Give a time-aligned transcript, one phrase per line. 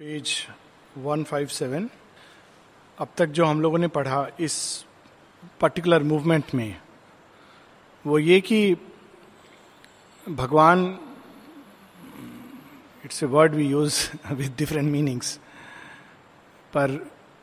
[0.00, 0.30] Page
[0.98, 1.88] 157
[2.98, 4.54] अब तक जो हम लोगों ने पढ़ा इस
[5.60, 6.80] पर्टिकुलर मूवमेंट में,
[8.04, 8.76] वो ये कि
[10.28, 10.98] भगवान
[13.04, 15.36] it's a word we use with different meanings
[16.72, 16.98] पर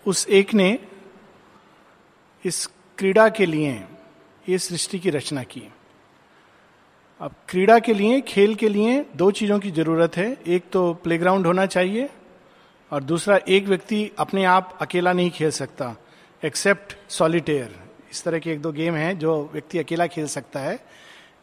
[0.05, 0.79] उस एक ने
[2.45, 2.65] इस
[2.97, 3.83] क्रीड़ा के लिए
[4.49, 5.67] ये सृष्टि की रचना की।
[7.21, 11.47] अब क्रीड़ा के लिए, खेल के लिए दो चीज़ों की ज़रूरत है। एक तो प्लेग्राउंड
[11.47, 12.09] होना चाहिए
[12.91, 15.96] और दूसरा, एक व्यक्ति अपने आप अकेला नहीं खेल सकता
[16.43, 17.75] एक्सेप्ट सॉलिटेयर
[18.11, 20.79] इस तरह के एक दो गेम हैं जो व्यक्ति अकेला खेल सकता है,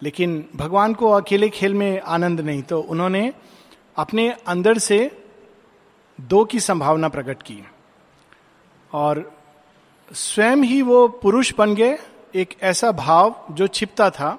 [0.03, 3.33] लेकिन भगवान को अकेले खेल में आनंद नहीं। तो उन्होंने
[3.97, 4.99] अपने अंदर से
[6.19, 7.63] दो की संभावना प्रकट की
[8.93, 9.31] और
[10.11, 11.99] स्वयं ही वो पुरुष बन गए,
[12.35, 14.39] एक ऐसा भाव जो छिपता था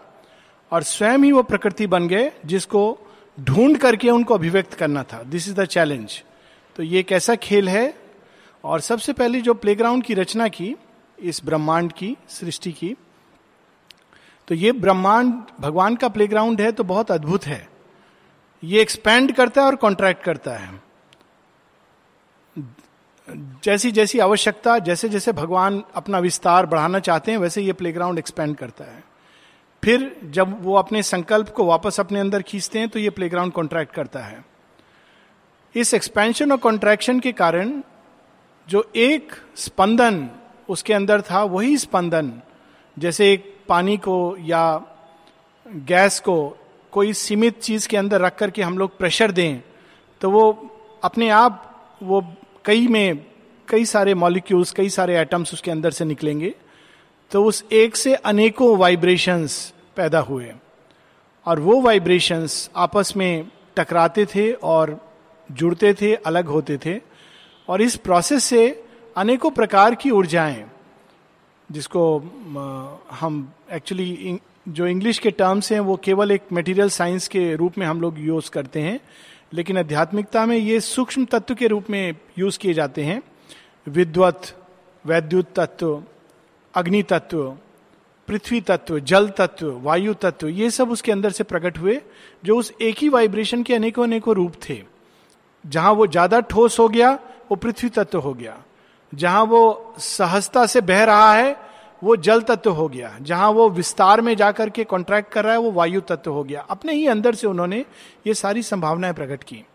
[0.71, 2.97] और स्वयं ही वो प्रकृति बन गए जिसको
[3.37, 6.23] ढूंढ करके उनको अभिव्यक्त करना था। दिस इज़ द चैलेंज
[6.75, 7.93] तो ये एक ऐसा खेल है?
[8.63, 10.75] और सबसे पहले जो प्लेग्राउंड की रचना की,
[11.17, 12.95] इस ब्रह्मांड की, सृष्टि की
[14.47, 17.67] तो ये ब्रह्मांड, भगवान का प्लेग्राउंड है तो बहुत अद्भुत है।
[18.63, 20.81] ये एक्सपैंड करता है और कॉन्ट्रैक्ट करता है।
[23.63, 28.55] जैसी जैसी आवश्यकता जैसे जैसे भगवान अपना विस्तार बढ़ाना चाहते हैं, वैसे ये प्लेग्राउंड एक्सपेंड
[28.57, 29.03] करता है।
[29.83, 33.93] फिर जब वो अपने संकल्प को वापस अपने अंदर खींचते हैं तो ये प्लेग्राउंड कॉन्ट्रैक्ट
[33.93, 34.43] करता है।
[35.75, 37.81] इस एक्सपेंशन और कॉन्ट्रैक्शन के कारण
[38.67, 40.29] जो एक स्पंदन
[40.69, 42.41] उसके अंदर था, वही स्पंदन,
[42.99, 44.81] जैसे एक पानी को या
[45.67, 46.57] गैस को
[46.91, 49.61] कोई सीमित चीज़ के अंदर रख करके हम लोग प्रेशर दें
[50.21, 50.51] तो वो
[51.03, 51.71] अपने आप
[52.03, 53.25] वो कई में
[53.69, 56.55] कई सारे मॉलिक्यूल्स कई सारे एटम्स उसके अंदर से निकलेंगे
[57.31, 60.51] तो उस एक से अनेकों वाइब्रेशंस पैदा हुए।
[61.45, 65.04] और वो वाइब्रेशंस आपस में टकराते थे और
[65.51, 66.99] जुड़ते थे, अलग होते थे
[67.67, 68.83] और इस प्रोसेस से
[69.15, 70.65] अनेकों प्रकार की ऊर्जाएँ,
[71.69, 72.17] जिसको
[73.11, 77.85] हम एक्चुअली जो इंग्लिश के टर्म्स हैं, वो केवल एक मटेरियल साइंस के रूप में
[77.87, 78.99] हम लोग यूज़ करते हैं,
[79.53, 83.21] लेकिन आध्यात्मिकता में ये सूक्ष्म तत्व के रूप में यूज़ किए जाते हैं।
[83.87, 84.51] विद्वत,
[85.05, 86.01] वैद्युत तत्व,
[86.73, 87.43] अग्नि तत्व,
[88.27, 91.99] पृथ्वी तत्व, जल तत्व, वायु तत्व, ये सब उसके अंदर से प्रकट हुए,
[92.43, 94.81] जो उस एक ही वाइब्रेशन के अनेकों अनेकों रूप थे।
[95.65, 97.11] जहाँ वो ज़्यादा ठोस हो गया,
[97.51, 98.57] वो पृथ्वी तत्व हो गया।
[99.13, 101.55] जहाँ वो सहजता से बह रहा है,
[102.03, 105.59] वो जल तत्व हो गया। जहाँ वो विस्तार में जाकर के कॉन्ट्रैक्ट कर रहा है,
[105.59, 107.85] वो वायु तत्व हो गया। अपने ही अंदर से उन्होंने
[108.27, 109.65] ये सारी संभावनाएँ प्रकट की।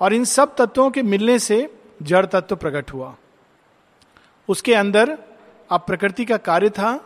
[0.00, 3.14] और इन सब तत्वों के मिलने से जड़ तत्व प्रकट हुआ।
[4.48, 5.18] उसके अंदर
[5.70, 7.00] अब प्रकृति का कार्य था,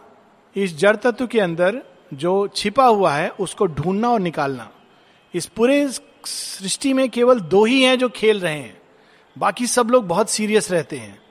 [0.56, 1.82] इस जड़ तत्व के अंदर
[2.14, 4.70] जो छिपा हुआ है, उसको ढूंढना और निकालना।
[5.34, 5.88] इस पूरे
[6.26, 8.82] सृष्टि में केवल दो ही हैं जो खेल रहे हैं।
[9.38, 11.22] बाकी सब लोग बहुत सीरियस रहते हैं।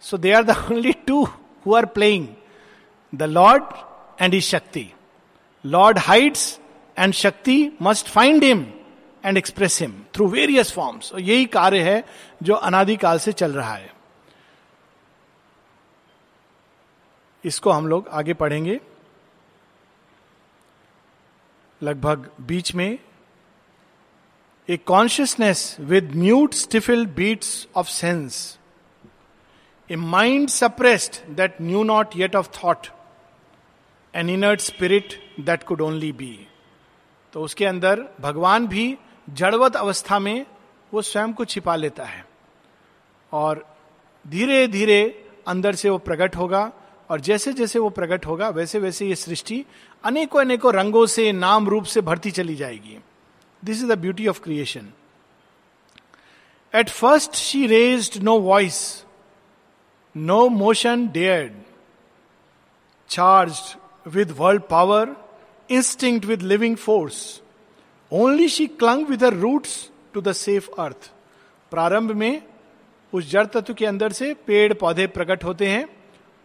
[0.00, 1.24] So they are the only two
[1.66, 2.28] who are playing
[3.14, 3.64] the lord
[4.20, 4.88] and is Shakti
[5.66, 6.60] lord hides
[6.98, 8.66] and Shakti must find him
[9.24, 12.04] and express him through various forms और यही कार्य है
[12.42, 13.92] जो अनादिकाल से चल रहा है।
[17.44, 18.80] इसको हम लोग आगे पढ़ेंगे।
[21.82, 22.98] लगभग बीच में
[24.68, 28.58] a consciousness with mute stifled beats of sense
[29.90, 32.86] a mind suppressed that knew not yet of thought
[34.14, 36.46] an inert spirit that could only be
[37.32, 38.96] तो उसके अंदर भगवान भी
[39.28, 40.46] जड़वत अवस्था में
[40.92, 42.24] वो स्वयं को छिपा लेता है।
[43.32, 43.64] और
[44.24, 46.70] धीरे धीरे अंदर से वो प्रकट होगा
[47.10, 49.64] और जैसे जैसे वो प्रकट होगा, वैसे वैसे ये सृष्टि
[50.04, 52.98] अनेकों अनेकों रंगों से, नाम रूप से भरती चली जाएगी।
[53.64, 54.88] This is the beauty of creation
[56.74, 59.04] at first she raised no voice
[60.16, 61.52] no motion dared
[63.10, 63.76] charge
[64.06, 65.16] with world power
[65.70, 67.42] instinct with living force
[68.12, 71.10] only she clung with roots to the safe earth
[71.70, 72.42] प्रारंभ में,
[73.12, 75.86] उस जड़ तत्व के अंदर से पेड़ पौधे प्रकट होते हैं,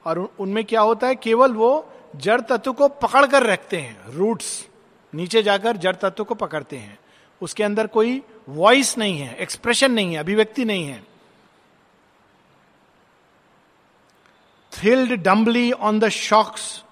[0.05, 1.15] और उनमें क्या होता है?
[1.15, 4.67] केवल वो जड़ तत्व को पकड़ कर रखते हैं रूट्स
[5.13, 6.97] नीचे जाकर जड़ तत्व को पकड़ते हैं।
[7.41, 11.03] उसके अंदर कोई वॉइस नहीं है एक्सप्रेशन नहीं है, अभिव्यक्ति नहीं है।
[14.71, 16.83] Thrilled dumbly on the shocks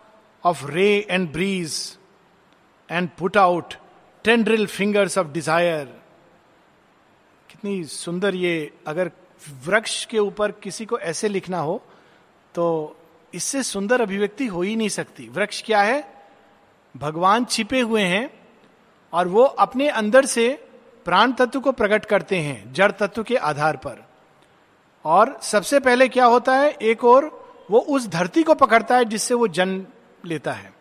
[0.44, 1.98] of ray and breeze
[2.90, 3.74] and put out
[4.26, 5.86] tendril fingers of desire
[7.50, 9.12] कितनी सुंदर ये, अगर
[9.66, 11.82] वृक्ष के ऊपर किसी को ऐसे लिखना हो
[12.56, 12.96] तो
[13.34, 16.04] इससे सुंदर अभिव्यक्ति हो ही नहीं सकती। वृक्ष क्या है?
[16.96, 18.30] भगवान छिपे हुए हैं
[19.14, 20.68] और वो अपने अंदर से
[21.06, 24.06] प्राण तत्व को प्रकट करते हैं, जड़ तत्व के आधार पर।
[25.06, 26.72] और सबसे पहले क्या होता है?
[26.72, 29.86] एक और, वो उस धरती को पकड़ता है जिससे वो जन्म
[30.26, 30.74] लेता है।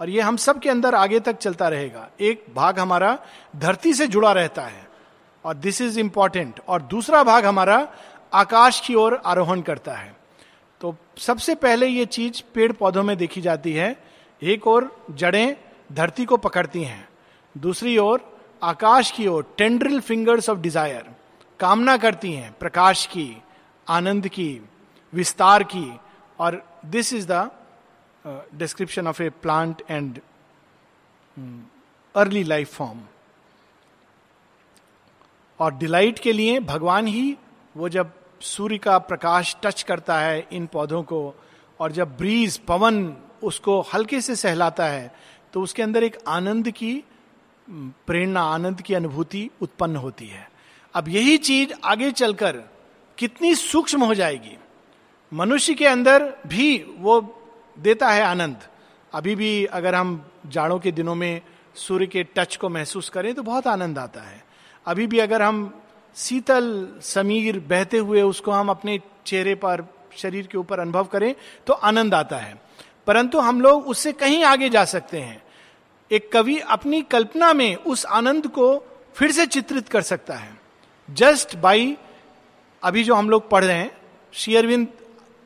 [0.00, 3.18] और ये हम सब के अंदर आगे तक चलता रहेगा। एक भाग हमारा
[3.56, 4.88] धरती से जुड़ा रहता है,
[5.44, 7.88] और दिस इज़ इंपॉर्टेंट और दूसरा भाग हमारा
[8.34, 10.16] आकाश की ओर आरोहण करता है।
[10.80, 14.04] तो सबसे पहले ये चीज़ पेड़ पौधों में देखी जाती है।
[14.42, 15.56] एक और जड़ें
[15.92, 17.08] धरती को पकड़ती हैं।
[17.54, 18.20] दूसरी ओर,
[18.62, 21.10] आकाश की ओर टेंड्रिल फिंगर्स ऑफ़ डिज़ायर
[21.60, 23.36] कामना करती हैं, प्रकाश की,
[23.86, 24.60] आनंद की,
[25.12, 25.90] विस्तार की,
[26.38, 27.50] और this is the
[28.54, 30.20] description of a plant and
[32.14, 33.00] early life form
[35.60, 37.36] और डिलाइट के लिए भगवान ही,
[37.74, 38.12] वो जब
[38.42, 41.34] सूर्य का प्रकाश टच करता है इन पौधों को,
[41.80, 45.14] और जब ब्रीज पवन उसको हल्के से सहलाता है
[45.52, 47.02] तो उसके अंदर एक आनंद की
[47.70, 50.50] प्रेरणा, आनंद की अनुभूति उत्पन्न होती है।
[50.94, 52.62] अब यही चीज़ आगे चलकर
[53.18, 54.58] कितनी सूक्ष्म हो जाएगी।
[55.34, 57.42] मनुष्य के अंदर भी वो
[57.78, 58.56] देता है आनंद।
[59.14, 61.40] अभी भी अगर हम जाड़ों के दिनों में
[61.74, 64.44] सूर्य के टच को महसूस करें तो बहुत आनंद आता है।
[64.86, 65.82] अभी भी अगर हम
[66.16, 71.34] शीतल समीर बहते हुए उसको हम अपने चेहरे पर, शरीर के ऊपर अनुभव करें
[71.66, 72.62] तो आनंद आता है।
[73.06, 75.43] परंतु हम लोग उससे कहीं आगे जा सकते हैं।
[76.12, 78.84] एक कवि अपनी कल्पना में उस आनंद को
[79.14, 80.60] फिर से चित्रित कर सकता है।
[81.10, 81.96] जस्ट बाई,
[82.82, 83.98] अभी जो हम लोग पढ़ रहे हैं
[84.32, 84.88] श्री अरविंद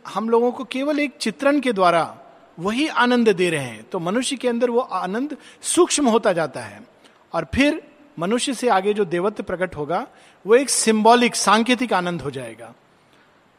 [0.07, 2.19] हम लोगों को केवल एक चित्रण के द्वारा
[2.59, 6.89] वही आनंद दे रहे हैं। तो मनुष्य के अंदर वो आनंद सूक्ष्म होता जाता है।
[7.33, 7.83] और फिर
[8.19, 10.07] मनुष्य से आगे जो देवत्व प्रकट होगा,
[10.47, 12.75] वो एक सिंबॉलिक सांकेतिक आनंद हो जाएगा।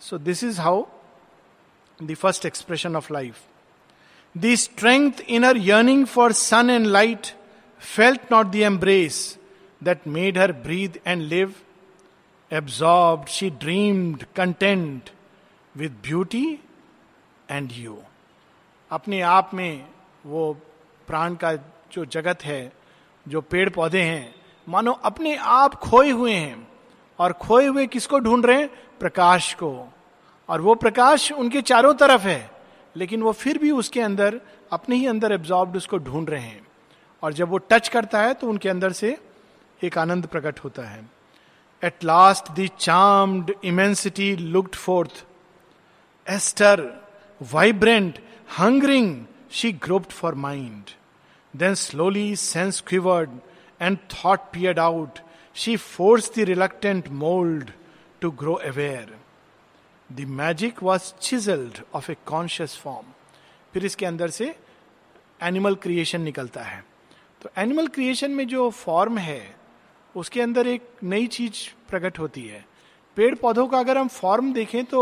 [0.01, 0.85] So this is how
[2.03, 3.37] the first expression of life
[4.37, 7.27] the strength in her yearning for sun and light
[7.79, 9.37] felt not the embrace
[9.83, 11.53] that made her breathe and live
[12.51, 15.09] absorb she dreamed content
[15.77, 16.59] with beauty
[17.51, 17.97] and you
[18.91, 19.85] अपने आप में
[20.25, 20.53] वो
[21.07, 21.55] प्राण का
[21.91, 22.73] जो जगत है,
[23.27, 24.35] जो पेड़ पौधे हैं,
[24.69, 26.67] मानो अपने आप खोए हुए हैं।
[27.19, 28.69] और खोए हुए किसको ढूंढ रहे हैं?
[28.99, 29.93] प्रकाश को।
[30.49, 32.58] और वो प्रकाश उनके चारों तरफ़ है।
[32.99, 34.39] लेकिन वो फिर भी उसके अंदर,
[34.71, 36.67] अपने ही अंदर एब्जॉर्ब उसको ढूंढ रहे हैं।
[37.23, 39.17] और जब वो टच करता है तो उनके अंदर से
[39.79, 41.01] एक आनंद प्रकट होता है।
[41.81, 45.23] At last the charmed immensity looked forth
[46.27, 46.83] astir
[47.41, 48.19] vibrant
[48.59, 50.89] hungering she groped for mind
[51.53, 53.29] then slowly sense quivered
[53.81, 55.19] and thought peered out
[55.55, 57.71] she force the reluctant mould
[58.21, 59.17] to grow aware
[60.09, 63.13] the magic was chiselled of a conscious form
[63.73, 64.53] फिर इसके अंदर से
[65.43, 66.83] animal creation निकलता है।
[67.41, 69.55] तो animal creation में जो form है,
[70.15, 72.65] उसके अंदर एक नई चीज़ प्रकट होती है।
[73.17, 75.01] पेड़ पौधों का अगर हम फॉर्म देखें तो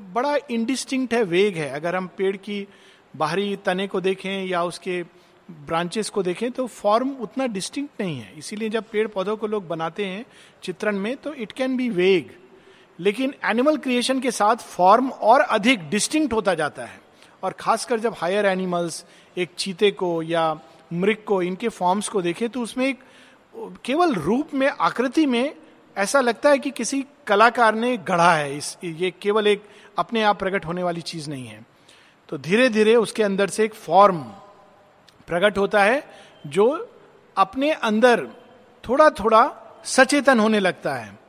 [0.00, 2.66] बड़ा इंडिस्टिंक्ट है वेग है। अगर हम पेड़ की
[3.16, 5.02] बाहरी तने को देखें या उसके
[5.50, 9.66] ब्रांचेस को देखें तो फॉर्म उतना डिस्टिंक्ट नहीं है। इसीलिए जब पेड़ पौधों को लोग
[9.68, 10.24] बनाते हैं
[10.62, 12.34] चित्रण में तो इट कैन बी वेग
[13.00, 17.00] लेकिन एनिमल क्रिएशन के साथ फॉर्म और अधिक डिस्टिंक्ट होता जाता है।
[17.42, 19.04] और खासकर जब हायर एनिमल्स
[19.38, 20.60] एक चीते को या
[20.92, 23.00] मृग को, इनके फॉर्म्स को देखें तो उसमें एक,
[23.84, 25.54] केवल रूप में, आकृति में
[25.96, 29.64] ऐसा लगता है कि किसी कलाकार ने गढ़ा है। इस, ये केवल एक
[29.98, 31.66] अपने आप प्रकट होने वाली चीज़ नहीं है।
[32.28, 34.22] तो धीरे धीरे उसके अंदर से एक फॉर्म
[35.26, 36.10] प्रकट होता है,
[36.46, 36.88] जो
[37.36, 38.26] अपने अंदर
[38.88, 41.23] थोड़ा थोड़ा सचेतन होने लगता है।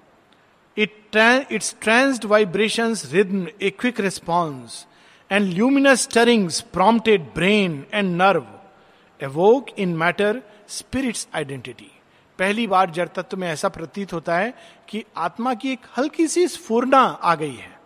[11.36, 11.92] आइडेंटिटी
[12.40, 14.54] पहली बार जड़ तत्व में ऐसा प्रतीत होता है
[14.90, 17.80] कि आत्मा की एक हल्की सी स्फूर्णा आ गई है।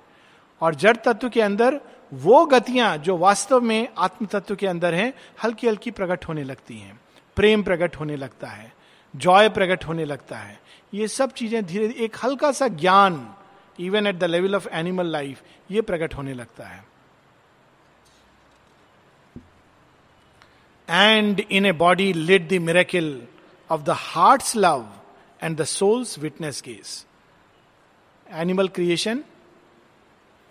[0.61, 1.81] और जड़ तत्व के अंदर
[2.13, 6.77] वो गतियाँ जो वास्तव में आत्म तत्व के अंदर हैं हल्की हल्की प्रकट होने लगती
[6.77, 6.99] हैं।
[7.35, 8.78] प्रेम प्रकट होने लगता है।
[9.13, 10.59] जॉय प्रकट होने लगता है।
[10.93, 13.27] ये सब चीज़ें धीरे, एक हल्का सा ज्ञान
[13.79, 16.83] even at the level of animal life ये प्रकट होने लगता है।
[20.87, 23.27] And in a body lit the miracle
[23.69, 24.87] of the heart love
[25.43, 27.05] and the soul's witness gaze
[28.27, 29.23] animal creation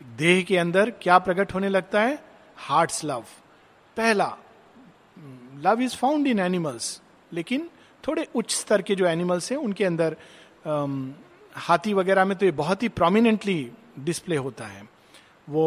[0.01, 2.19] देह के अंदर क्या प्रकट होने लगता है?
[2.59, 3.25] हार्ट्स लव
[3.97, 4.37] पहला,
[5.57, 7.01] love is found in animals,
[7.33, 7.69] लेकिन
[8.05, 10.17] थोड़े उच्च स्तर के जो एनिमल्स हैं उनके अंदर
[10.67, 11.11] um,
[11.57, 14.83] हाथी वगैरह में तो ये बहुत ही प्रोमिनेंटली डिस्प्ले होता है।
[15.49, 15.65] वो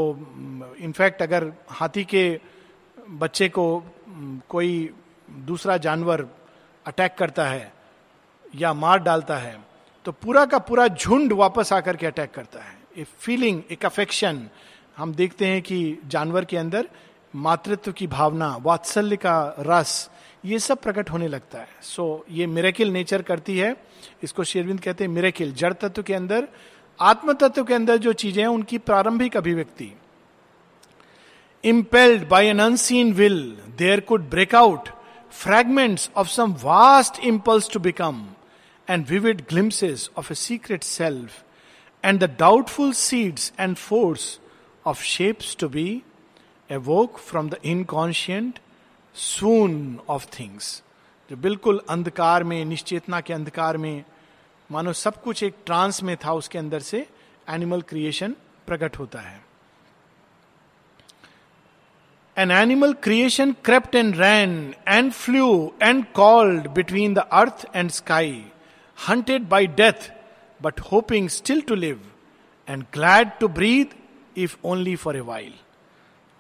[0.80, 2.40] इनफैक्ट अगर हाथी के
[3.10, 3.66] बच्चे को
[4.50, 4.90] कोई
[5.30, 6.26] दूसरा जानवर
[6.86, 7.72] अटैक करता है
[8.56, 9.58] या मार डालता है
[10.06, 14.48] तो पूरा का पूरा झुंड वापस आकर के अटैक करता है। ए फीलिंग एक अफेक्शन
[14.98, 16.88] हम देखते हैं कि जानवर के अंदर
[17.36, 20.10] मातृत्व की भावना वात्सल्य का रस
[20.44, 23.76] ये सब प्रकट होने लगता है। सो so, ये मिरेकिल नेचर करती है।
[24.24, 26.48] इसको शेरविंद कहते हैं मिरेकिल जड़ तत्व के अंदर
[27.00, 29.92] आत्म तत्व के अंदर जो चीज़ें हैं उनकी प्रारंभिक अभिव्यक्ति।
[31.64, 33.40] Impelled by an unseen will
[33.78, 34.90] there could break out
[35.34, 38.26] fragments of some vast impulse to become
[38.88, 41.44] and vivid glimpses of a secret self
[42.04, 44.40] and the doubtful seeds and force
[44.86, 46.02] of shapes to be
[46.90, 48.60] awoke from the inconscient
[49.16, 50.82] swoon of things
[51.30, 54.04] जो बिल्कुल अंधकार में, निश्चेतना के अंधकार में,
[54.70, 57.08] मानो सब कुछ एक ट्रांस में था, उसके अंदर से
[57.50, 58.36] एनिमल क्रिएशन
[58.68, 59.40] प्रकट होता है।
[62.38, 68.46] An animal creation crept and ran and flew and called between the earth and sky
[68.98, 70.12] hunted by death
[70.62, 72.02] but hoping still to live
[72.68, 73.96] and glad to breathe
[74.38, 75.54] if only for a while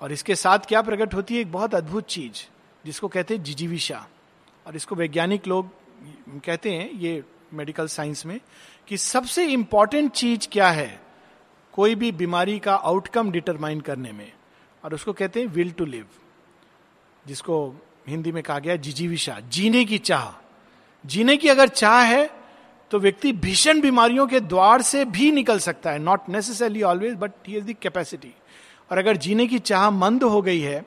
[0.01, 1.41] और इसके साथ क्या प्रकट होती है?
[1.41, 2.47] एक बहुत अद्भुत चीज़।
[2.85, 4.05] जिसको कहते हैं जिजीविशा
[4.67, 5.69] और इसको वैज्ञानिक लोग
[6.45, 7.23] कहते हैं, ये
[7.53, 8.39] मेडिकल साइंस में,
[8.87, 11.01] कि सबसे इंपॉर्टेंट चीज़ क्या है?
[11.73, 14.31] कोई भी बीमारी का आउटकम डिटरमाइन करने में।
[14.83, 16.05] और उसको कहते हैं विल टू लिव
[17.25, 17.57] जिसको
[18.07, 20.29] हिंदी में कहा गया जिजीविशा जीने की चाह।
[21.05, 22.29] जीने की अगर चाह है
[22.91, 27.31] तो व्यक्ति भीषण बीमारियों के द्वार से भी निकल सकता है। Not necessarily always but
[27.47, 28.33] he is the capacity
[28.91, 30.81] और अगर जीने की चाह मंद हो गई है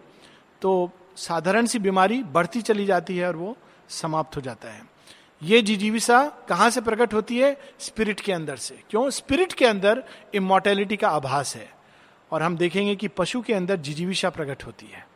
[0.62, 3.56] तो साधारण सी बीमारी बढ़ती चली जाती है और वो
[3.88, 4.82] समाप्त हो जाता है।
[5.42, 7.60] ये जिजीविसा कहाँ से प्रकट होती है?
[7.78, 9.10] स्पिरिट के अंदर से। क्यों?
[9.10, 10.04] स्पिरिट के अंदर
[10.34, 11.72] इमोर्टेलिटी का आभास है।
[12.30, 15.06] और हम देखेंगे कि पशु के अंदर जिजीविशा प्रकट होती है।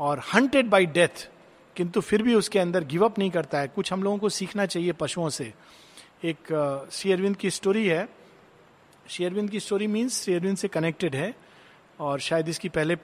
[0.00, 1.28] और हंटेड बाई डेथ,
[1.76, 4.66] किंतु फिर भी उसके अंदर गिव अप नहीं करता है। कुछ हम लोगों को सीखना
[4.66, 5.52] चाहिए पशुओं से।
[6.24, 8.08] एक शेयरविंद की स्टोरी है।
[9.08, 11.34] शेयरविंद की स्टोरी मीन्स शेयरविंद से कनेक्टेड है।
[12.00, 12.96] और शायद इसकी पहले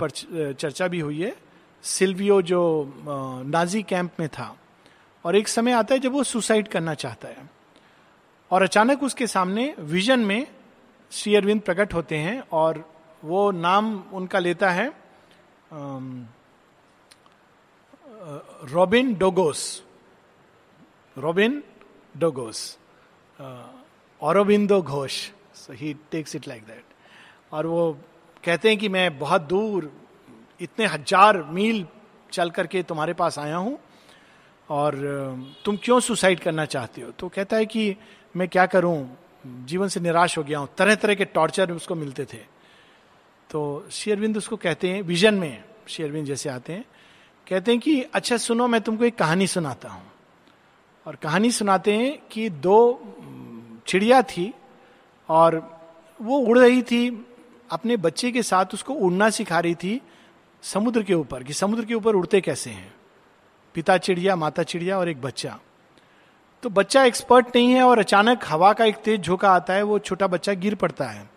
[0.52, 1.36] चर्चा भी हुई है।
[1.84, 2.94] सिल्वियो जो
[3.46, 4.56] नाजी कैंप में था,
[5.24, 7.48] और एक समय आता है जब वो सुसाइड करना चाहता है,
[8.50, 10.46] और अचानक उसके सामने विजन में
[11.12, 12.84] श्री अरविंद प्रकट होते हैं, और
[13.24, 14.92] वो नाम उनका लेता है
[18.72, 19.82] रॉबिन डोगोस
[21.16, 21.62] रॉबिन
[22.16, 22.78] डोगोस
[24.20, 25.12] Aurobindo Ghosh
[25.54, 26.84] so he takes it like that
[27.52, 27.98] और वो
[28.44, 29.90] कहते हैं कि मैं बहुत दूर
[30.60, 31.86] इतने हज़ार मील
[32.32, 33.78] चल करके तुम्हारे पास आया हूँ
[34.68, 34.94] और
[35.64, 37.10] तुम क्यों सुसाइड करना चाहते हो?
[37.10, 37.96] तो कहता है कि
[38.36, 39.08] मैं क्या करूँ?
[39.46, 42.38] जीवन से निराश हो गया हूँ। तरह तरह के टॉर्चर उसको मिलते थे।
[43.50, 46.84] तो शेरविंद उसको कहते हैं, विजन में शेरविंद जैसे आते हैं,
[47.46, 50.02] कहते हैं कि अच्छा सुनो, मैं तुमको एक कहानी सुनाता हूँ।
[51.06, 52.78] और कहानी सुनाते हैं कि दो
[53.86, 54.52] चिड़िया थी
[55.28, 55.56] और
[56.20, 57.26] वो उड़ रही थी।
[57.70, 60.00] अपने बच्चे के साथ उसको उड़ना सिखा रही थी।
[60.66, 62.92] समुद्र के ऊपर, कि समुद्र के ऊपर उड़ते कैसे हैं?
[63.74, 65.58] पिता चिड़िया, माता चिड़िया और एक बच्चा।
[66.62, 69.98] तो बच्चा एक्सपर्ट नहीं है और अचानक हवा का एक तेज झोंका आता है, वो
[69.98, 71.28] छोटा बच्चा गिर पड़ता है।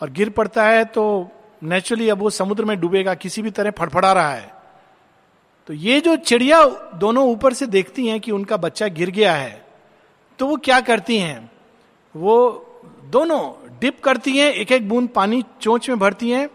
[0.00, 1.28] और गिर पड़ता है तो
[1.62, 4.54] नेचुरली अब वो समुद्र में डूबेगा, किसी भी तरह फड़फड़ा रहा है।
[5.68, 6.64] तो ये जो चिड़िया
[6.94, 9.64] दोनों ऊपर से देखती हैं कि उनका बच्चा गिर गया है
[10.38, 11.50] तो वो क्या करती हैं?
[12.14, 12.36] वो
[13.04, 13.40] दोनों
[13.80, 16.48] डिप करती हैं एक एक बूंद पानी चोंच में भरती हैं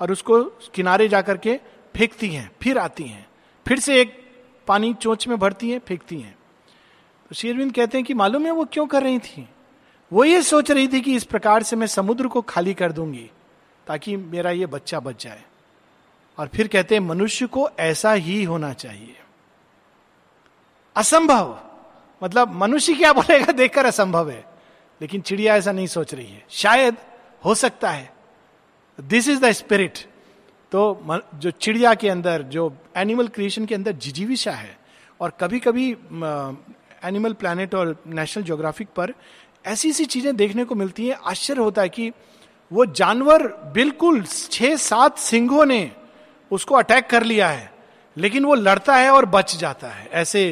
[0.00, 1.60] और उसको किनारे जाकर के
[1.96, 3.28] फेंकती हैं, फिर आती हैं।
[3.68, 4.32] फिर से एक
[4.66, 6.38] पानी चोंच में भरती हैं, फेंकती हैं।
[7.28, 9.48] तो शेरविंद कहते हैं कि मालूम है वो क्यों कर रही थी?
[10.12, 13.30] वो ये सोच रही थी कि इस प्रकार से मैं समुद्र को खाली कर दूँगी,
[13.86, 15.42] ताकि मेरा ये बच्चा बच जाए।
[16.38, 19.16] और फिर कहते हैं, मनुष्य को ऐसा ही होना चाहिए।
[20.96, 21.60] असंभव!
[22.22, 24.44] मतलब मनुष्य क्या बोलेगा, देखकर असंभव है।
[25.02, 26.96] लेकिन चिड़िया ऐसा नहीं सोच रही है। शायद
[27.44, 28.19] हो सकता है।
[29.00, 29.98] दिस इज़ द स्पिरिट
[30.72, 34.76] तो जो चिड़िया के अंदर, जो एनिमल क्रिएशन के अंदर जिजीविशा है,
[35.20, 35.90] और कभी कभी
[37.04, 39.12] एनिमल प्लैनेट और नेशनल ज्योग्राफिक पर
[39.64, 42.10] ऐसी ऐसी चीज़ें देखने को मिलती हैं। आश्चर्य होता है कि
[42.70, 45.90] वो जानवर बिल्कुल छह सात सिंहों ने
[46.50, 47.72] उसको अटैक कर लिया है,
[48.16, 50.42] लेकिन वो लड़ता है और बच जाता है। ऐसे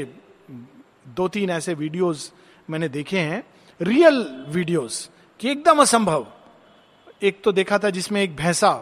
[1.08, 2.32] दो तीन ऐसे वीडियोस
[2.68, 3.42] मैंने देखे हैं
[3.80, 5.08] रियल वीडियोस
[5.40, 6.26] कि एकदम असंभव।
[7.22, 8.72] एक तो देखा था जिसमें एक भैंसा,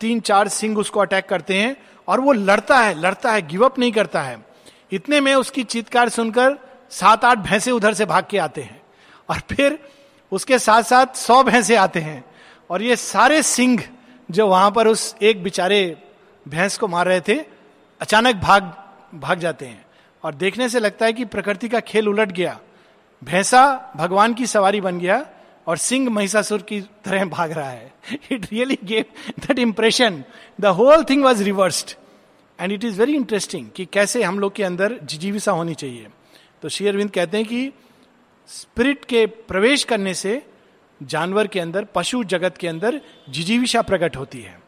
[0.00, 1.76] तीन चार सिंह उसको अटैक करते हैं
[2.08, 4.36] और वो लड़ता है लड़ता है गिवअप नहीं करता है।
[4.92, 6.58] इतने में उसकी चीतकार सुनकर
[6.90, 8.80] सात आठ भैंसे उधर से भाग के आते हैं
[9.28, 9.78] और फिर
[10.32, 12.24] उसके साथ साथ सौ भैंसे आते हैं
[12.70, 13.82] और ये सारे सिंह
[14.28, 15.96] जो वहाँ पर उस एक बिचारे
[16.46, 17.34] भैंस को मार रहे थे,
[18.00, 18.72] अचानक भाग
[19.14, 19.84] भाग जाते हैं
[20.24, 22.58] और देखने से लगता है कि प्रकृति का खेल उलट गया।
[23.22, 25.26] भैंसा भगवान की सवारी बन गया
[25.66, 27.92] और सिंह महिषासुर की तरह भाग रहा है।
[28.32, 29.04] It really gave
[29.40, 30.24] that impression
[30.60, 31.90] the whole thing was reversed
[32.60, 36.08] and it is very interesting कि कैसे हम लोग के अंदर जिजीविसा होनी चाहिए।
[36.62, 37.72] तो श्री अरविंद कहते हैं कि
[38.48, 40.46] स्पिरिट के प्रवेश करने से
[41.02, 44.60] जानवर के अंदर, पशु जगत के अंदर जिजीविशा प्रकट होती है।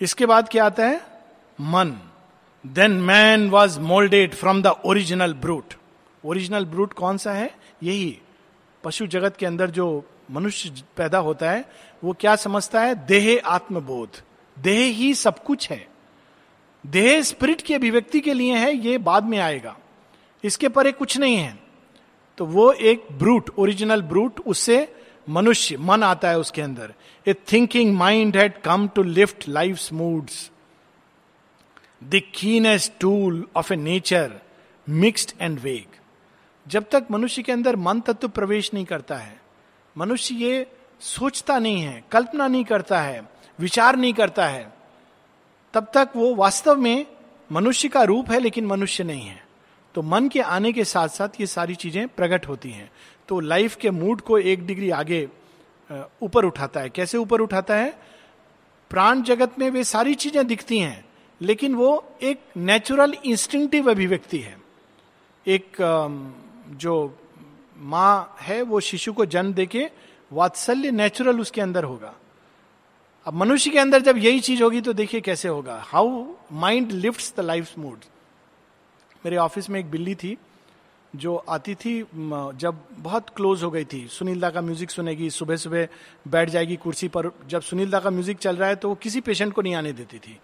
[0.00, 1.00] इसके बाद क्या आता है?
[1.60, 1.96] मन।
[2.66, 5.74] Then man was moulded from the original brute
[6.24, 7.54] original brute कौन सा है?
[7.82, 8.18] यही।
[8.84, 11.68] पशु जगत के अंदर जो मनुष्य पैदा होता है,
[12.04, 13.06] वो क्या समझता है?
[13.06, 14.10] देह आत्मबोध।
[14.58, 15.88] देह ही सब कुछ है।
[16.86, 19.76] देह स्पिरिट की अभिव्यक्ति के लिए है, ये बाद में आएगा।
[20.44, 21.58] इसके परे कुछ नहीं है।
[22.38, 24.94] तो वो एक ब्रूट, ओरिजिनल ब्रूट, उससे
[25.28, 26.94] मनुष्य, मन आता है उसके अंदर।
[27.26, 30.50] A thinking mind had come to lift life moods
[32.04, 32.22] the
[33.00, 34.40] tool of a nature
[34.88, 35.99] mixed and vague
[36.66, 39.40] जब तक मनुष्य के अंदर मन तत्व प्रवेश नहीं करता है,
[39.96, 40.66] मनुष्य ये
[41.00, 43.22] सोचता नहीं है, कल्पना नहीं करता है,
[43.58, 44.72] विचार नहीं करता है,
[45.74, 47.06] तब तक वो वास्तव में
[47.50, 49.42] मनुष्य का रूप है लेकिन मनुष्य नहीं है।
[49.94, 52.90] तो मन के आने के साथ साथ ये सारी चीज़ें प्रकट होती हैं।
[53.28, 55.28] तो लाइफ के मूड को एक डिग्री आगे
[56.22, 57.94] ऊपर उठाता है। कैसे ऊपर उठाता है?
[58.90, 61.04] प्राण जगत में वे सारी चीज़ें दिखती हैं,
[61.40, 64.56] लेकिन वो एक नेचुरल इंस्टिंक्टिव अभिव्यक्ति है।
[65.46, 65.76] एक
[66.70, 67.18] जो
[67.76, 69.86] माँ है, वो शिशु को जन्म देके
[70.30, 72.14] वात्सल्य नेचुरल उसके अंदर होगा।
[73.26, 77.36] अब मनुष्य के अंदर जब यही चीज़ होगी तो देखिए कैसे होगा। How mind lift
[77.36, 78.04] the life mood
[79.24, 80.36] मेरे ऑफ़िस में एक बिल्ली थी,
[81.14, 85.56] जो आती थी जब बहुत क्लोज हो गई थी। सुनील दा का म्यूज़िक सुनेगी सुबह
[85.56, 85.88] सुबह
[86.28, 89.20] बैठ जाएगी कुर्सी पर। जब सुनील दा का म्यूज़िक चल रहा है तो वो किसी
[89.20, 90.38] पेशेंट को नहीं आने देती थी।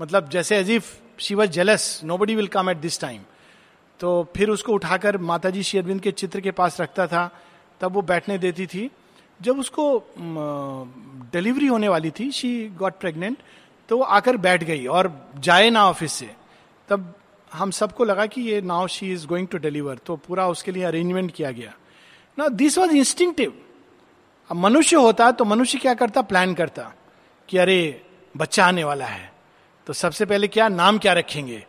[0.00, 3.22] मतलब जैसे as if she was jealous nobody will come at this time
[4.00, 7.30] तो फिर उसको उठाकर माता जी शेरविंद के चित्र के पास रखता था।
[7.80, 8.90] तब वो बैठने देती थी।
[9.40, 9.84] जब उसको
[11.32, 13.38] डिलीवरी होने वाली थी शी गॉट प्रेग्नेंट
[13.88, 16.30] तो वो आकर बैठ गई और जाए ना ऑफ़िस से।
[16.88, 17.14] तब
[17.52, 20.84] हम सबको लगा कि ये now she is going to deliver तो पूरा उसके लिए
[20.84, 21.72] अरेंजमेंट किया गया।
[22.38, 23.52] ना दिस वॉज़ इंस्टिंक्टिव
[24.50, 26.22] अब मनुष्य होता तो मनुष्य क्या करता?
[26.22, 26.92] प्लान करता
[27.48, 28.02] कि अरे,
[28.36, 29.32] बच्चा आने वाला है।
[29.86, 30.68] तो सबसे पहले क्या?
[30.68, 31.64] नाम क्या रखेंगे?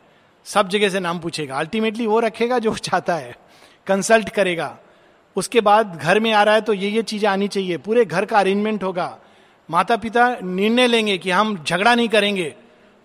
[0.47, 3.35] सब जगह से नाम पूछेगा। अल्टीमेटली वो रखेगा जो चाहता है।
[3.87, 4.77] कंसल्ट करेगा।
[5.35, 8.25] उसके बाद घर में आ रहा है तो ये ये चीज़ें आनी चाहिए। पूरे घर
[8.25, 9.19] का अरेंजमेंट होगा।
[9.69, 12.55] माता पिता निर्णय लेंगे कि हम झगड़ा नहीं करेंगे।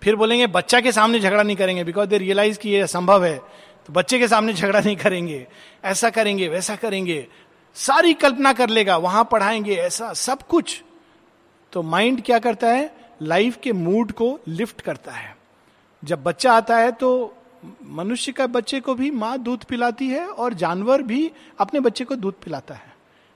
[0.03, 3.37] फिर बोलेंगे, बच्चा के सामने झगड़ा नहीं करेंगे बिकॉज़ दे रियलाइज़ कि ये असंभव है।
[3.87, 5.47] तो बच्चे के सामने झगड़ा नहीं करेंगे।
[5.85, 7.27] ऐसा करेंगे, वैसा करेंगे।
[7.75, 10.83] सारी कल्पना कर लेगा। वहाँ पढ़ाएँगे, ऐसा सब कुछ।
[11.71, 12.95] तो माइंड क्या करता है?
[13.21, 15.32] लाइफ के मूड को लिफ्ट करता है।
[16.03, 17.09] जब बच्चा आता है तो
[17.89, 22.15] मनुष्य का बच्चे को भी माँ दूध पिलाती है और जानवर भी अपने बच्चे को
[22.15, 22.93] दूध पिलाता है।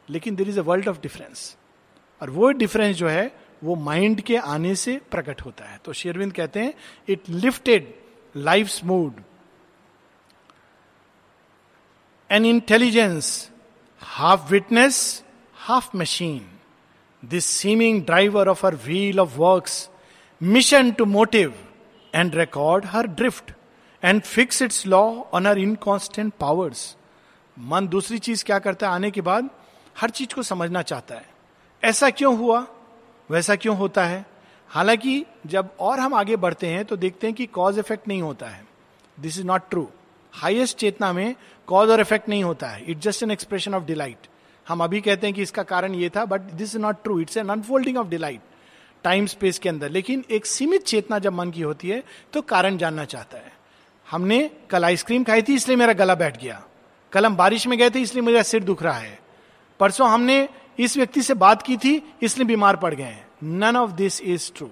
[0.10, 1.56] लेकिन there is a world of difference
[2.22, 3.32] और वो डिफरेंस जो है,
[3.64, 6.74] वो माइंड के आने से प्रकट होता है। तो शेरविंद कहते हैं
[7.10, 7.94] it lifted
[8.36, 9.22] life mood
[12.30, 13.50] an intelligence
[14.02, 15.24] half witness
[15.58, 16.46] half machine
[17.24, 19.90] this seeming driver of her wheel of works
[20.42, 21.54] mission to motive
[22.18, 23.52] and record her drift
[24.04, 25.02] and fix its law
[25.34, 26.96] on her inconstant powers
[27.58, 28.94] मन दूसरी चीज़ क्या करता है?
[28.94, 29.50] आने के बाद
[29.96, 31.26] हर चीज़ को समझना चाहता है।
[31.84, 32.66] ऐसा क्यों हुआ?
[33.30, 34.26] वैसा क्यों होता है?
[34.72, 38.48] हालाँकि जब और हम आगे बढ़ते हैं तो देखते हैं कि कॉज इफ़ेक्ट नहीं होता
[38.48, 38.66] है।
[39.18, 39.88] This is not true
[40.34, 41.36] highest चेतना में
[41.68, 44.28] कॉज और इफ़ेक्ट नहीं होता है। It's just an expression of delight
[44.68, 47.38] हम अभी कहते हैं कि इसका कारण ये था but this is not true it's
[47.38, 48.42] an unfolding of delight
[49.04, 52.78] time space के अंदर। लेकिन एक सीमित चेतना जब मन की होती है तो कारण
[52.78, 53.52] जानना चाहता है।
[54.08, 56.64] हमने कल आइसक्रीम खाई थी, इसलिए मेरा गला बैठ गया।
[57.12, 59.20] कल हम बारिश में गए थे, इसलिए मेरा सिर दुख रहा है।
[59.80, 60.48] परसों हमने
[60.80, 64.52] इस व्यक्ति से बात की थी, इसलिए बीमार पड़ गए हैं। None of this is
[64.56, 64.70] true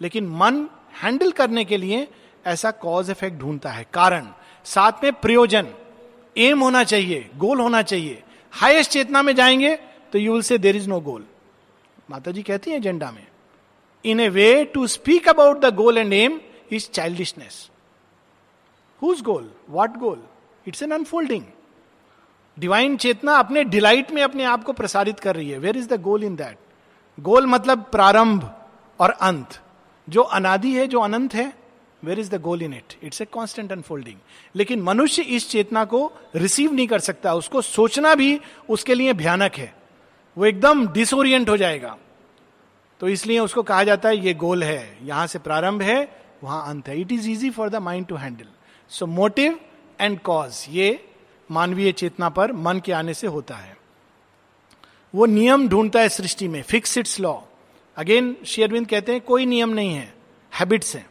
[0.00, 0.66] लेकिन मन
[1.02, 2.06] हैंडल करने के लिए
[2.46, 4.28] ऐसा कॉज इफ़ेक्ट ढूंढता है। कारण,
[4.64, 5.66] साथ में प्रयोजन।
[6.36, 9.76] एम होना चाहिए गोल होना चाहिए। हाईएस्ट चेतना में जाएँगे
[10.12, 11.26] तो you will see there is no goal
[12.10, 13.26] माता जी कहती है एजेंडा में।
[14.06, 16.40] In a way to speak about the goal and aim
[16.72, 17.68] is childishness
[19.02, 20.22] whose goal what goal
[20.68, 21.44] it's an unfolding
[22.56, 25.58] divine चेतना अपने डिलाइट में अपने आप को प्रसारित कर रही है.
[25.58, 26.58] Where is the goal in that
[27.18, 28.50] goal मतलब प्रारंभ
[29.00, 29.60] और अंत.
[30.08, 31.52] जो अनादि है, जो अनंत है
[32.04, 34.16] where is the goal in it it's a constant unfolding
[34.54, 36.00] लेकिन मनुष्य इस चेतना को
[36.36, 37.34] रिसीव नहीं कर सकता.
[37.34, 39.72] उसको सोचना भी उसके लिए भयानक है.
[40.36, 41.96] वो एकदम डिसोरियंट हो जाएगा.
[43.00, 46.08] तो इसलिए उसको कहा जाता है, ये गोल है, यहाँ से प्रारंभ है,
[46.42, 48.46] वहाँ अंत है। It is easy for the mind to handle
[48.90, 49.58] so motive
[50.00, 51.04] and cause ये
[51.50, 53.76] मानवीय चेतना पर मन के आने से होता है।
[55.14, 57.34] वो नियम ढूंढता है सृष्टि में फिक्स इट्स लॉ
[57.96, 60.12] अगेन शेयरविंद कहते हैं, कोई नियम नहीं है
[60.52, 61.06] हैबिट्स हैं।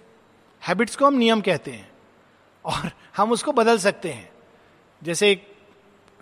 [0.62, 1.90] हैबिट्स को हम नियम कहते हैं,
[2.66, 4.30] और हम उसको बदल सकते हैं।
[5.02, 5.48] जैसे एक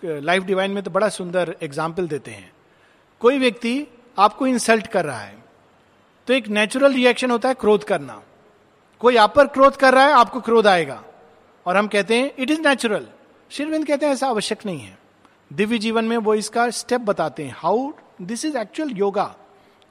[0.03, 2.51] लाइफ डिवाइन में तो बड़ा सुंदर एग्ज़ाम्पल देते हैं।
[3.21, 3.75] कोई व्यक्ति
[4.17, 5.42] आपको इंसल्ट कर रहा है
[6.27, 8.21] तो एक नेचुरल रिएक्शन होता है क्रोध करना।
[8.99, 11.03] कोई आप पर क्रोध कर रहा है, आपको क्रोध आएगा।
[11.65, 13.07] और हम कहते हैं इट इज़ नेचुरल
[13.49, 14.97] शिरविंद कहते हैं, ऐसा आवश्यक नहीं है।
[15.53, 19.35] दिव्य जीवन में वो इसका स्टेप बताते हैं। How this is actual yoga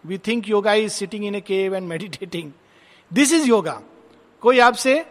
[0.05, 2.53] we think yoga is sitting in a cave and meditating
[3.13, 3.81] this is yoga
[4.43, 5.05] कोई आपसे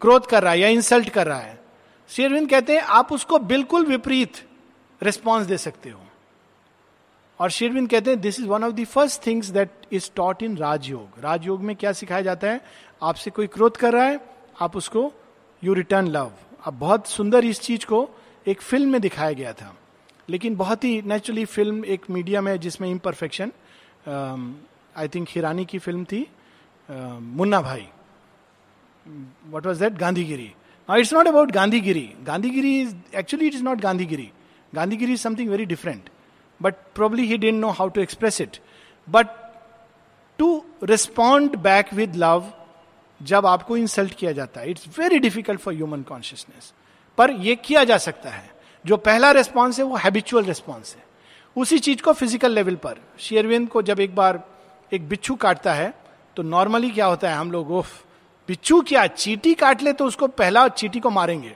[0.00, 1.58] क्रोध कर रहा है या इंसल्ट कर रहा है।
[2.10, 4.32] शेरविंद कहते हैं, आप उसको बिल्कुल विपरीत
[5.02, 6.00] रिस्पॉन्स दे सकते हो।
[7.40, 10.56] और शेरविंद कहते हैं this is one of the first things that is taught in
[10.56, 12.60] Rajyoga Rajyoga में क्या सिखाया जाता है?
[13.02, 14.20] आपसे कोई क्रोध कर रहा है
[14.60, 15.12] आप उसको
[15.62, 16.32] यू रिटर्न लव
[16.64, 18.08] अब बहुत सुंदर इस चीज़ को
[18.46, 19.74] एक फ़िल्म में दिखाया गया था।
[20.28, 23.52] लेकिन बहुत ही नेचुरली फ़िल्म एक मीडियम है जिसमें इम्परफेक्शन
[24.96, 27.86] आई थिंक हिरानी की फ़िल्म थी uh, Munna Bhai.
[29.50, 30.52] What was that Gandhigiri.
[30.88, 32.08] It's not about Gandhigiri.
[32.26, 34.30] Gandhigiri is actually it is not Gandhigiri.
[34.72, 36.10] Gandhigiri is something very different
[36.60, 38.56] but probably he didn't know how to express it
[39.08, 39.26] but
[40.38, 42.52] to respond back with love
[43.20, 46.72] जब आपको insult किया जाता है it's very difficult for human consciousness
[47.18, 48.50] पर यह किया जा सकता है।
[48.84, 51.04] जो पहला रिस्पॉन्स है, वो हैबिचुअल रिस्पॉन्स है।
[51.56, 54.42] उसी चीज़ को फ़िज़िकल लेवल पर। शेयरविंद को जब एक बार
[54.92, 55.92] एक बिच्छू काटता है
[56.36, 58.04] तो नॉर्मली क्या होता है, हम लोग, ओफ,
[58.48, 61.54] बिच्छू क्या, चीटी काट ले तो उसको पहला चीटी को मारेंगे।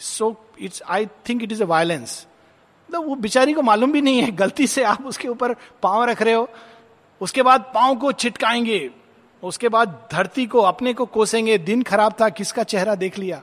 [0.00, 2.26] So it's I think it is a violence
[2.90, 6.22] तो वो बेचारी को मालूम भी नहीं है, गलती से आप उसके ऊपर पाँव रख
[6.22, 6.48] रहे हो।
[7.20, 8.90] उसके बाद पाँव को छिटकाएँगे,
[9.42, 13.42] उसके बाद धरती को, अपने को कोसेंगे, दिन खराब था, किसका चेहरा देख लिया?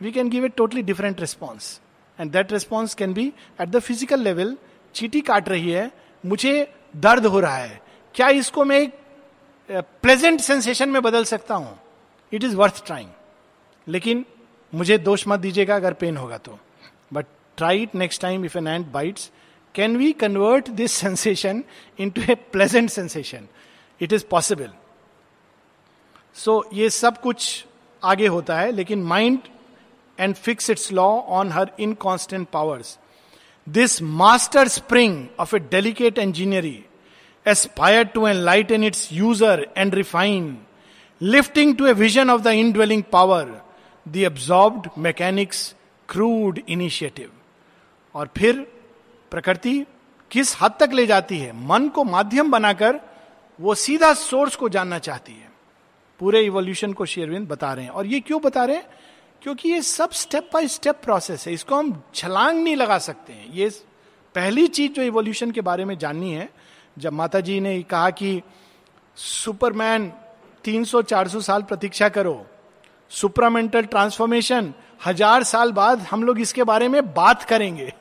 [0.00, 1.80] We can give a totally different response
[2.18, 3.26] and that response can be
[3.60, 4.56] at the physical level
[4.94, 5.90] चीटी काट रही है,
[6.24, 7.80] मुझे दर्द हो रहा है,
[8.14, 8.92] क्या इसको मैं एक
[10.02, 11.78] प्लेजेंट सेंसेशन में बदल सकता हूँ?
[12.32, 13.08] इट इज़ वर्थ ट्राइंग
[13.86, 14.24] लेकिन
[14.72, 16.58] मुझे दोष मत दीजिएगा अगर पेन होगा तो।
[17.12, 19.30] But try next time if an ant bites
[19.74, 21.62] can we convert this sensation
[22.10, 23.48] into a pleasant sensation
[24.00, 24.70] it is possible
[26.36, 27.64] so ये सब कुछ
[28.02, 29.38] आगे होता है लेकिन mind
[30.18, 32.98] and fix its law on her inconstant powers
[33.66, 36.78] this master spring of a delicate engineering
[37.46, 40.56] aspire to enlighten in its user and refine
[41.20, 43.44] lifting to a vision of the indwelling power,
[44.06, 45.74] the absorbed mechanic's
[46.08, 47.35] crude initiative.
[48.16, 48.60] और फिर
[49.30, 49.84] प्रकृति
[50.30, 51.52] किस हद तक ले जाती है?
[51.66, 53.00] मन को माध्यम बनाकर
[53.58, 55.48] वो सीधा सोर्स को जानना चाहती है।
[56.20, 58.88] पूरे इवोल्यूशन को शेरविंद बता रहे हैं। और ये क्यों बता रहे हैं?
[59.42, 63.52] क्योंकि ये सब स्टेप बाय स्टेप प्रोसेस है। इसको हम छलांग नहीं लगा सकते हैं।
[63.52, 63.68] ये
[64.34, 66.48] पहली चीज़ जो इवोल्यूशन के बारे में जाननी है,
[66.98, 68.42] जब माता जी ने कहा कि
[69.16, 70.12] सुपरमैन
[70.64, 72.46] 300-400 साल प्रतीक्षा करो।
[73.10, 74.74] सुपरामेंटल ट्रांसफॉर्मेशन
[75.06, 77.92] हज़ार साल बाद हम लोग इसके बारे में बात करेंगे।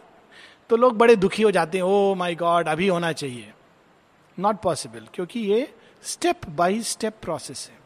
[0.69, 3.53] तो लोग बड़े दुखी हो जाते हैं ओ माई गॉड अभी होना चाहिए.
[4.39, 5.73] नॉट पॉसिबल क्योंकि ये
[6.03, 7.77] स्टेप बाय स्टेप प्रोसेस है।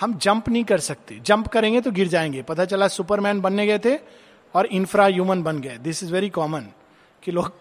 [0.00, 3.78] हम जंप नहीं कर सकते। जंप करेंगे तो गिर जाएँगे। पता चला सुपरमैन बनने गए
[3.78, 3.98] थे
[4.54, 6.66] और इंफ्रा ह्यूमन बन गए। दिस इज़ वेरी कॉमन
[7.22, 7.52] कि लोग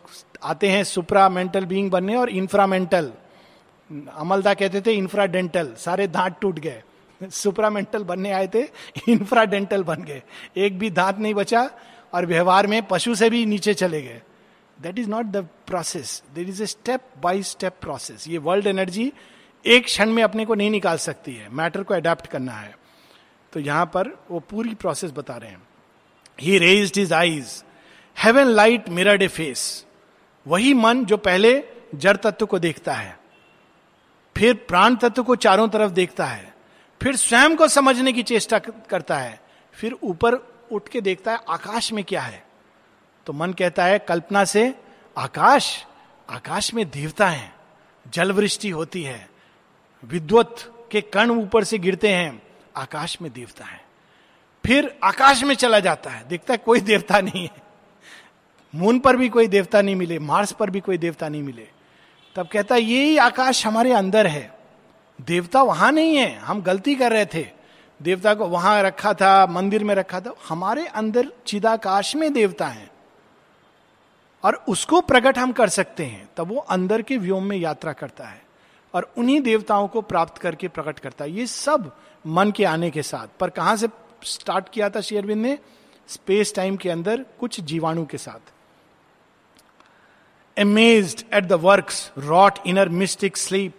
[0.43, 3.11] आते हैं सुप्रा मेंटल बींग बनने और इंफ्रामेंटल
[4.13, 6.83] अमलदा कहते थे इंफ्राडेंटल सारे दांत टूट गए।
[7.31, 8.63] सुपरा मेंटल बनने आए थे
[9.09, 10.21] इंफ्राडेंटल बन गए।
[10.57, 11.69] एक भी दांत नहीं बचा।
[12.15, 14.21] और व्यवहार में पशु से भी नीचे चले गए।
[14.77, 19.11] That is not the process there is a step by step process ये वर्ल्ड एनर्जी
[19.65, 22.73] एक क्षण में अपने को नहीं निकाल सकती है। मैटर को अडेप्ट करना है।
[23.53, 25.61] तो यहाँ पर वो पूरी प्रोसेस बता रहे हैं।
[26.41, 27.63] He raise his eyes
[28.17, 29.85] heaven light mirrored a face
[30.45, 31.63] वही मन जो पहले
[31.95, 33.17] जड़ तत्व को देखता है,
[34.35, 36.53] फिर प्राण तत्व को चारों तरफ़ देखता है,
[37.01, 39.39] फिर स्वयं को समझने की चेष्टा करता है,
[39.75, 40.35] फिर ऊपर
[40.71, 42.45] उठ के देखता है, आकाश में क्या है?
[43.25, 44.75] तो मन कहता है, कल्पना से,
[45.17, 45.85] आकाश
[46.29, 47.53] आकाश में देवता है,
[48.13, 49.29] जलवृष्टि होती है,
[50.03, 52.41] विद्वत के कण ऊपर से गिरते हैं,
[52.77, 53.85] आकाश में देवता है।
[54.65, 57.63] फिर आकाश में चला जाता है, देखता है कोई देवता नहीं है।
[58.75, 61.67] मून पर भी कोई देवता नहीं मिले, मार्स पर भी कोई देवता नहीं मिले।
[62.35, 64.57] तब कहता है, यही आकाश हमारे अंदर है,
[65.21, 67.54] देवता वहाँ नहीं है, हम गलती कर रहे थे।
[68.01, 72.91] देवता को वहाँ रखा था, मंदिर में रखा था, हमारे अंदर चिदाकाश में देवता है
[74.43, 78.25] और उसको प्रकट हम कर सकते हैं, तब वो अंदर के व्योम में यात्रा करता
[78.25, 78.43] है
[78.93, 81.91] और उन्हीं देवताओं को प्राप्त करके प्रकट करता है ये सब
[82.27, 83.87] मन के आने के साथ पर कहाँ से
[84.23, 85.57] स्टार्ट किया था शेयरविंद ने
[86.07, 88.39] स्पेस टाइम के अंदर कुछ जीवाणु के साथ
[90.57, 93.73] at the works wrought in her mystic sleep.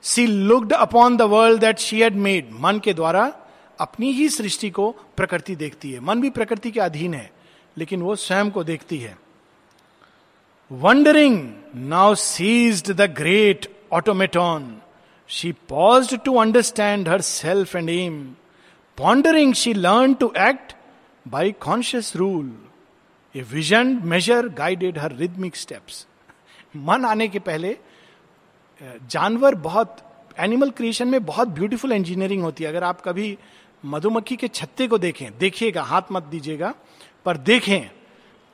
[0.00, 2.50] She looked upon the world that she had made.
[2.52, 3.41] मन के द्वारा
[3.80, 7.30] अपनी ही सृष्टि को प्रकृति देखती है। मन भी प्रकृति के अधीन है,
[7.76, 9.16] लेकिन वो स्वयं को देखती है।
[10.70, 11.38] Wandering
[11.88, 14.76] now ceased the great automaton
[15.30, 18.22] she pause to understand herself and aim
[18.98, 20.74] pondering she learn to act
[21.26, 22.52] by conscious rule
[23.34, 26.06] a vision measure guided her rhythmic steps
[26.76, 27.76] मन आने के पहले
[29.10, 29.96] जानवर बहुत
[30.40, 33.36] एनिमल क्रिएशन में बहुत ब्यूटीफुल इंजीनियरिंग होती है। अगर आप कभी
[33.84, 36.74] मधुमक्खी के छत्ते को देखें। देखिएगा, हाथ मत दीजिएगा,
[37.24, 37.90] पर देखें।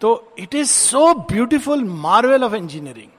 [0.01, 3.11] तो it is so beautiful marvel of engineering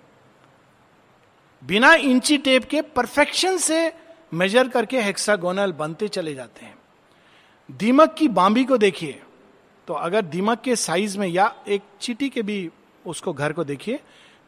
[1.63, 3.91] बिना इंची टेप के परफेक्शन से
[4.33, 6.75] मेजर करके हेक्सागोनल बनते चले जाते हैं।
[7.69, 9.21] दीमक की बांबी को देखिए।
[9.87, 12.69] तो अगर दीमक के साइज़ में या एक चीटी के भी
[13.05, 13.99] उसको घर को देखिए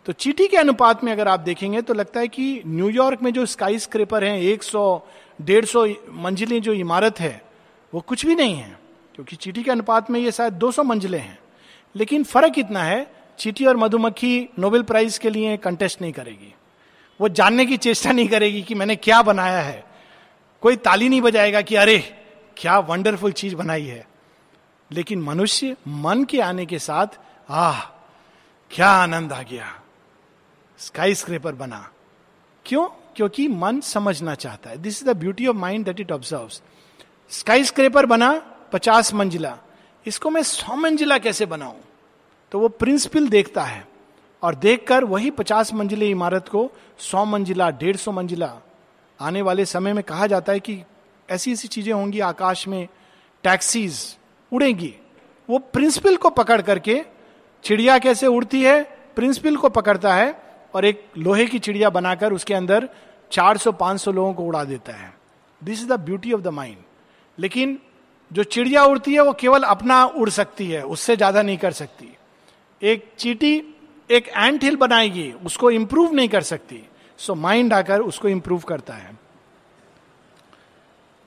[0.06, 3.46] तो चीटी के अनुपात में अगर आप देखेंगे तो लगता है कि न्यूयॉर्क में जो
[3.46, 5.02] स्काई स्क्रेपर है, एक सौ,
[5.42, 7.51] डेढ़ सौ मंजिली जो इमारत है
[7.94, 8.80] वो कुछ भी नहीं है,
[9.16, 11.40] क्योंकि चीटी के अनुपात में ये शायद 200 मंजिलें हैं।
[11.96, 16.56] लेकिन फ़र्क इतना है, चीटी और मधुमक्खी नोबेल प्राइज के लिए कंटेस्ट नहीं करेगी।
[17.22, 19.84] वो जानने की चेष्टा नहीं करेगी कि मैंने क्या बनाया है।
[20.62, 22.00] कोई ताली नहीं बजाएगा कि अरे,
[22.58, 24.08] क्या वंडरफुल चीज़ बनाई है।
[24.92, 27.08] लेकिन मनुष्य मन के आने के साथ,
[27.50, 27.82] आह,
[28.72, 29.82] क्या आनंद आ गया।
[30.78, 31.90] स्काई स्क्रेपर बना।
[32.66, 32.88] क्यों?
[33.16, 36.50] क्योंकि मन समझना चाहता है। This is the beauty of mind that it observe
[37.64, 38.32] skyscraper बना,
[38.74, 39.58] पचास मंजिला।
[40.06, 41.76] इसको मैं सौ मंजिला कैसे बनाऊँ?
[42.52, 43.88] तो वो प्रिंसिपल देखता है
[44.42, 48.54] और देखकर वही पचास मंजिले इमारत को सौ मंजिला, डेढ़ सौ मंजिला
[49.20, 50.84] आने वाले समय में कहा जाता है कि
[51.30, 52.88] ऐसी ऐसी चीज़ें होंगी, आकाश में
[53.44, 54.18] टैक्सीज
[54.52, 54.94] उड़ेगी।
[55.50, 57.02] वो प्रिंसिपल को पकड़ करके
[57.64, 58.84] चिड़िया कैसे उड़ती है?
[59.16, 60.36] प्रिंसिपल को पकड़ता है
[60.76, 62.90] और एक लोहे की चिड़िया बनाकर उसके अंदर
[63.32, 65.14] 400-500 लोगों को उड़ा देता है।
[65.62, 66.78] This is the beauty of the mind
[67.42, 67.78] लेकिन
[68.32, 72.16] जो चिड़िया उड़ती है, वो केवल अपना उड़ सकती है, उससे ज़्यादा नहीं कर सकती।
[72.82, 73.56] एक चीटी,
[74.10, 76.82] एक एंट हिल बनाएगी, उसको इंप्रूव नहीं कर सकती।
[77.20, 79.18] सो माइंड आकर उसको इंप्रूव करता है।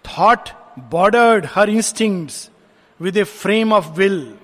[0.04, 0.48] Thought
[0.90, 2.28] bordered her instinct
[3.00, 4.34] with a frame of will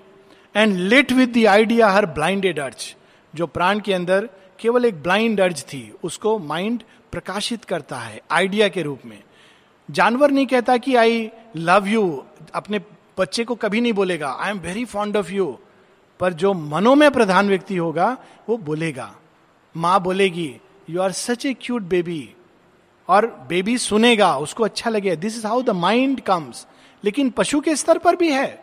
[0.54, 2.94] and lit with the idea her blinded urge
[3.34, 4.28] जो प्राण के अंदर
[4.60, 9.18] केवल एक ब्लाइंड अर्ज़ थी, उसको माइंड प्रकाशित करता है आइडिया के रूप में।
[9.90, 12.02] जानवर नहीं कहता कि आई लव यू
[12.54, 12.80] अपने
[13.18, 15.46] बच्चे को कभी नहीं बोलेगा। I am very fond of you
[16.20, 18.16] पर जो मनो में प्रधान व्यक्ति होगा,
[18.48, 19.14] वो बोलेगा।
[19.74, 20.54] माँ बोलेगी
[20.90, 22.34] you are such a cute baby
[23.08, 26.66] और बेबी सुनेगा, उसको अच्छा लगे। This is how the mind comes
[27.04, 28.62] लेकिन पशु के स्तर पर भी है।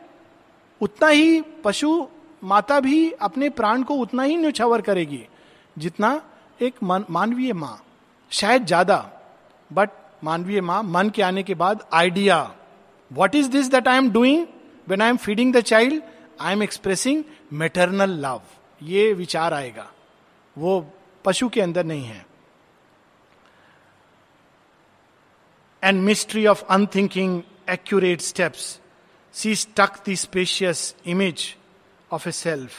[0.81, 2.07] उतना ही पशु
[2.43, 5.23] माता भी अपने प्राण को उतना ही न्यौछावर करेगी,
[5.77, 6.21] जितना
[6.59, 7.79] एक मानवीय माँ।
[8.31, 8.97] शायद ज़्यादा
[9.71, 9.89] बट
[10.23, 12.55] मानवीय माँ, मन के आने के बाद idea
[13.11, 14.47] what is this that I am doing
[14.87, 16.03] when I am feeding the child
[16.41, 18.41] I am expressing maternal love
[18.81, 19.91] ये विचार आएगा।
[20.57, 20.79] वो
[21.25, 22.25] पशु के अंदर नहीं है।
[25.83, 28.79] And mystery of unthinking accurate steps
[29.33, 31.55] see stuck the specious image
[32.11, 32.71] of a self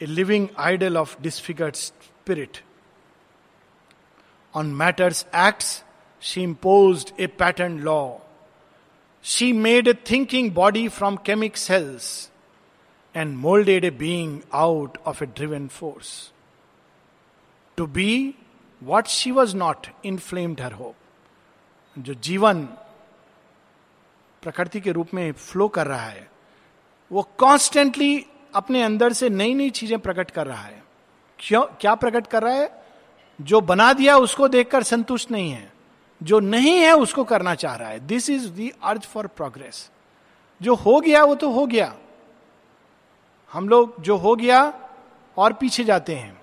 [0.00, 2.62] a living idol of disfigured spirit.
[4.54, 5.82] On matters acts,
[6.20, 8.20] she imposed a patterned law.
[9.20, 12.30] She made a thinking body from chemic cells
[13.14, 16.32] and molded a being out of a driven force.
[17.76, 18.36] To be
[18.80, 20.96] what she was not inflamed her hope.
[21.96, 22.62] जो जीवन
[24.42, 26.30] प्रकृति के रूप में flow कर रहा है
[27.10, 30.82] वो कॉन्स्टेंटली अपने अंदर से नई नई चीज़ें प्रकट कर रहा है
[31.38, 32.81] क्यों क्या प्रकट कर रहा है
[33.40, 35.72] जो बना दिया उसको देखकर संतुष्ट नहीं है।
[36.22, 39.90] जो नहीं है उसको करना चाह रहा है। दिस इज़ दी अर्ज़ फॉर प्रोग्रेस
[40.62, 41.94] जो हो गया, वो तो हो गया।
[43.52, 44.62] हम लोग जो हो गया
[45.36, 46.40] और पीछे जाते हैं।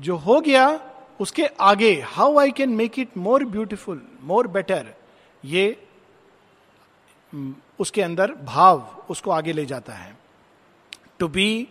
[0.00, 0.80] जो हो गया,
[1.20, 4.94] उसके आगे how I can make it more beautiful more better
[5.44, 5.86] ये
[7.78, 10.16] उसके अंदर भाव उसको आगे ले जाता है।
[11.18, 11.68] To be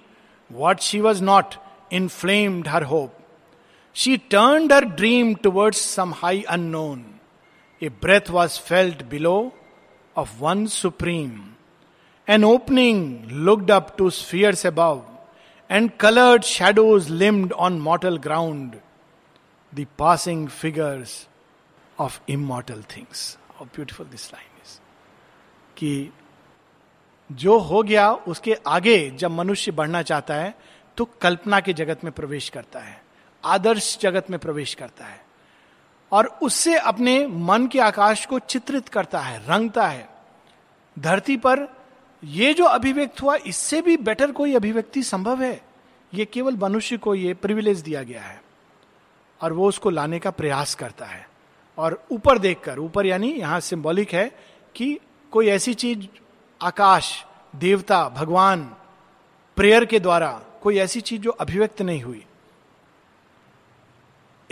[0.51, 1.55] what she was not
[1.91, 3.17] inflamed her hope
[3.95, 7.05] she turn her dream towards some high unknown
[7.83, 9.53] a breath was felt below
[10.17, 11.49] of one supreme
[12.29, 15.05] an opening looked up to spheres above
[15.71, 18.75] and coloured shadows limned on mortal ground
[19.75, 21.27] the passing figures
[21.99, 24.49] of immortal things beautiful this line
[25.77, 26.11] कि
[27.31, 30.53] जो हो गया, उसके आगे जब मनुष्य बढ़ना चाहता है
[30.97, 33.02] तो कल्पना के जगत में प्रवेश करता है।
[33.45, 35.25] आदर्श जगत में प्रवेश करता है
[36.11, 40.09] और उससे अपने मन के आकाश को चित्रित करता है, रंगता है।
[40.99, 41.83] धरती पर
[42.23, 45.61] यह जो अभिव्यक्त हुआ, इससे भी बेटर कोई अभिव्यक्ति संभव है?
[46.13, 48.43] ये केवल मनुष्य को ये प्रिविलेज दिया गया है
[49.41, 51.29] और वो उसको लाने का प्रयास करता है।
[51.77, 54.31] और ऊपर देखकर, ऊपर यानी यहाँ सिंबॉलिक है
[54.75, 54.99] कि
[55.31, 56.05] कोई ऐसी चीज़,
[56.61, 57.25] आकाश,
[57.55, 58.75] देवता, भगवान
[59.55, 62.25] प्रेयर के द्वारा कोई ऐसी चीज़ जो अभिव्यक्त नहीं हुई।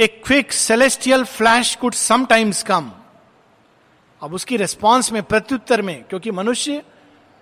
[0.01, 2.91] A quick celestial flash could sometimes come
[4.21, 6.83] अब उसकी रिस्पॉन्स में, प्रत्युत्तर में, क्योंकि मनुष्य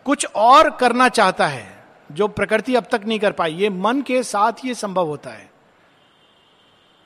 [0.05, 4.23] कुछ और करना चाहता है, जो प्रकृति अब तक नहीं कर पाई, ये मन के
[4.23, 5.49] साथ ये संभव होता है।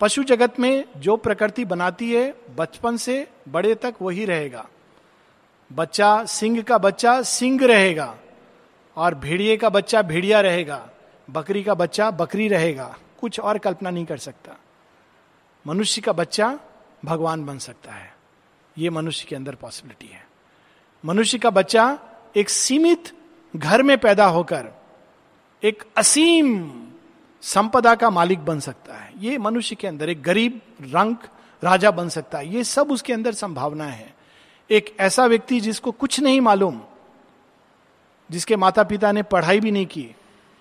[0.01, 4.65] पशु जगत में जो प्रकृति बनाती है, बचपन से बड़े तक वही रहेगा।
[5.71, 8.15] बच्चा, सिंह का बच्चा सिंह रहेगा,
[8.97, 10.89] और भेड़िए का बच्चा, भेड़िया रहेगा,
[11.29, 14.57] बकरी का बच्चा, बकरी रहेगा, कुछ और कल्पना नहीं कर सकता।
[15.67, 16.59] मनुष्य का बच्चा
[17.05, 18.13] भगवान बन सकता है।
[18.77, 20.27] ये मनुष्य के अंदर पॉसिबिलिटी है।
[21.05, 21.99] मनुष्य का बच्चा
[22.35, 23.17] एक सीमित
[23.55, 24.69] घर में पैदा होकर
[25.63, 26.71] एक असीम
[27.41, 31.15] संपदा का मालिक बन सकता है। ये मनुष्य के अंदर एक गरीब रंग
[31.63, 34.13] राजा बन सकता है। ये सब उसके अंदर संभावना है।
[34.71, 36.81] एक ऐसा व्यक्ति जिसको कुछ नहीं मालूम,
[38.31, 40.15] जिसके माता पिता ने पढ़ाई भी नहीं की,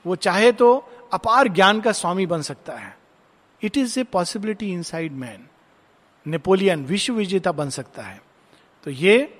[0.06, 3.01] वो चाहे तो अपार ज्ञान का स्वामी बन सकता है।
[3.62, 5.46] It is a possibility inside man
[6.26, 8.20] Napoleon विश्व विजेता बन सकता है।
[8.84, 9.38] तो ये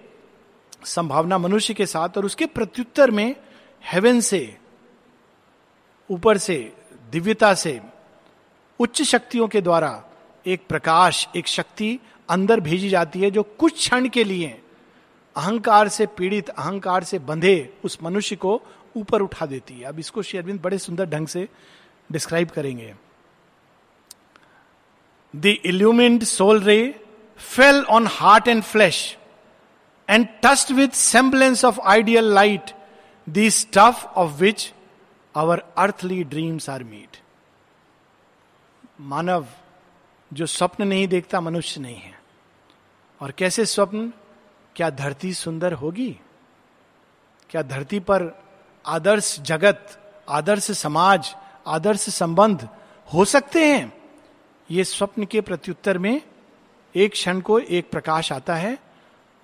[0.85, 3.35] संभावना मनुष्य के साथ और उसके प्रत्युत्तर में
[3.85, 4.57] हेवन से,
[6.11, 6.73] ऊपर से,
[7.13, 7.81] दिव्यता से,
[8.81, 10.05] उच्च शक्तियों के द्वारा
[10.47, 14.59] एक प्रकाश, एक शक्ति अंदर भेजी जाती है जो कुछ क्षण के लिए
[15.37, 18.61] अहंकार से पीड़ित, अहंकार से बंधे उस मनुष्य को
[18.97, 21.49] ऊपर उठा देती है। अब इसको शेरविंद बड़े सुंदर ढंग से
[22.13, 22.95] डिस्क्राइब करेंगे।
[25.37, 27.01] The illumined soul ray
[27.38, 29.18] fell on heart and flash
[30.11, 32.71] and touched with semblance of ideal light
[33.29, 34.75] the stuff of which
[35.37, 37.16] our earthly dreams are made
[39.01, 39.47] मानव
[40.33, 42.21] जो स्वप्न नहीं देखता, मनुष्य नहीं है।
[43.21, 44.12] और कैसे स्वप्न?
[44.77, 46.21] क्या धरती सुंदर होगी?
[47.51, 48.42] क्या धरती पर
[48.87, 51.35] आदर्श जगत, आदर्श समाज,
[51.66, 52.68] आदर्श संबंध
[53.14, 54.02] हो सकते हैं?
[54.73, 56.23] ये स्वप्न के प्रत्युत्तर में
[56.95, 58.79] एक क्षण को एक प्रकाश आता है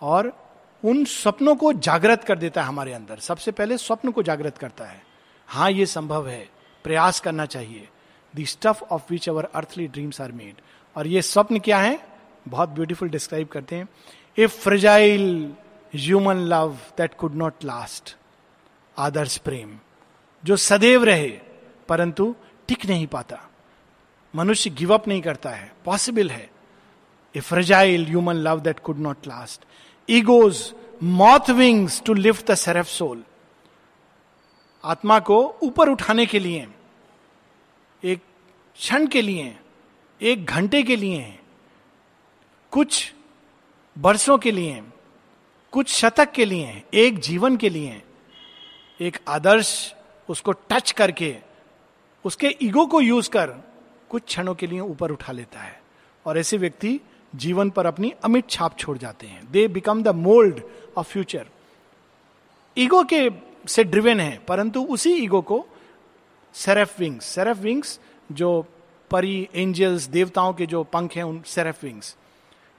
[0.02, 0.48] और
[0.84, 4.84] उन स्वप्नों को जागृत कर देता है हमारे अंदर। सबसे पहले स्वप्न को जागृत करता
[4.84, 5.02] है।
[5.46, 6.48] हाँ ये संभव है।
[6.84, 7.88] प्रयास करना चाहिए।
[8.36, 10.54] The stuff of which our earthly dreams are made
[10.96, 12.00] और ये स्वप्न क्या है?
[12.48, 13.88] बहुत ब्यूटीफुल डिस्क्राइब करते हैं।
[14.38, 15.54] A fragile
[15.94, 18.16] human love that could not last
[18.98, 19.78] आदर्श प्रेम,
[20.44, 21.40] जो सदैव रहे,
[21.88, 22.34] परंतु
[22.68, 23.47] टिक नहीं पाता।
[24.34, 26.50] मनुष्य गिव अप नहीं करता है। पॉसिबल है।
[27.34, 29.64] A fragile human love that could not last
[30.08, 33.24] ego's moth wings to lift the seraph soul
[34.84, 36.66] आत्मा को ऊपर उठाने के लिए,
[38.04, 38.22] एक
[38.76, 39.56] क्षण के लिए,
[40.22, 41.38] एक घंटे के लिए,
[42.70, 43.14] कुछ
[43.98, 44.82] वर्षों के लिए,
[45.72, 48.02] कुछ शतक के लिए, एक जीवन के लिए,
[49.00, 49.94] एक आदर्श
[50.28, 51.36] उसको टच करके,
[52.24, 53.67] उसके ईगो को यूज़ कर
[54.10, 55.80] कुछ क्षणों के लिए ऊपर उठा लेता है।
[56.26, 57.00] और ऐसे व्यक्ति
[57.32, 60.60] जीवन पर अपनी अमिट छाप छोड़ जाते हैं। They become the mould
[60.96, 61.46] of future
[62.76, 63.28] ego के
[63.66, 65.66] से ड्रिवेन है, परंतु उसी ईगो को
[66.54, 67.98] सेरेफ विंग्स सेरेफ विंग्स
[68.32, 68.64] जो
[69.10, 72.16] परी एंजल्स देवताओं के जो पंख हैं, उन सेरेफ विंग्स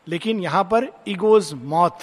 [0.08, 2.00] लेकिन यहाँ पर ईगोज मौत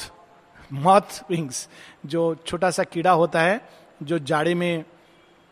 [0.73, 1.69] मौत विंग्स
[2.07, 3.61] जो छोटा सा कीड़ा होता है,
[4.03, 4.85] जो जाड़े में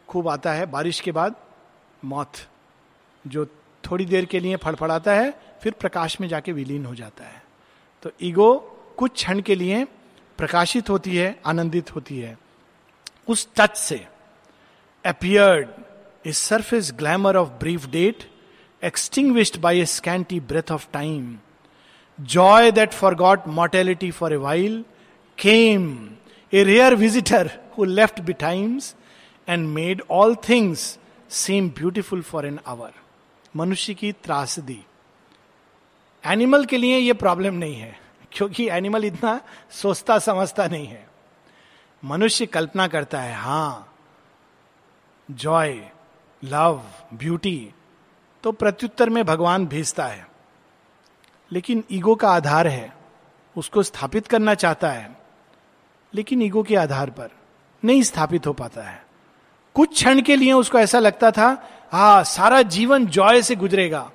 [0.08, 1.34] खूब आता है, बारिश के बाद
[2.04, 2.32] मौत
[3.24, 3.46] जो
[3.90, 7.42] थोड़ी देर के लिए फड़फड़ाता है, फिर प्रकाश में जाके विलीन हो जाता है।
[8.02, 8.54] तो ईगो
[8.98, 9.84] कुछ क्षण के लिए
[10.38, 12.36] प्रकाशित होती है, आनंदित होती है।
[13.28, 14.04] उस टच से
[15.04, 15.68] appeared
[16.26, 18.22] a surface glamour of brief date
[18.82, 21.36] extinguished by a scanty breath of time
[22.18, 24.84] joy that forgot mortality for a while
[25.38, 25.86] came
[26.52, 28.94] a rare visitor who left betimes
[29.48, 30.98] and made all things
[31.30, 32.92] seem beautiful for an hour
[33.56, 34.84] मनुष्य की त्रासदी।
[36.24, 37.98] Animal के लिए यह problem नहीं है,
[38.32, 39.40] क्योंकि animal इतना
[39.70, 41.06] सोचता, समझता नहीं है।
[42.04, 43.94] मनुष्य कल्पना करता है, हाँ
[45.30, 45.80] जॉय
[46.44, 46.84] लव
[47.14, 47.70] ब्यूटी
[48.44, 50.26] तो प्रत्युत्तर में भगवान भेजता है।
[51.52, 52.92] लेकिन ईगो का आधार है,
[53.56, 55.16] उसको स्थापित करना चाहता है,
[56.14, 57.30] लेकिन ईगो के आधार पर
[57.84, 59.04] नहीं स्थापित हो पाता है।
[59.74, 61.52] कुछ क्षण के लिए उसको ऐसा लगता था
[61.94, 64.12] हा, सारा जीवन जॉय से गुजरेगा।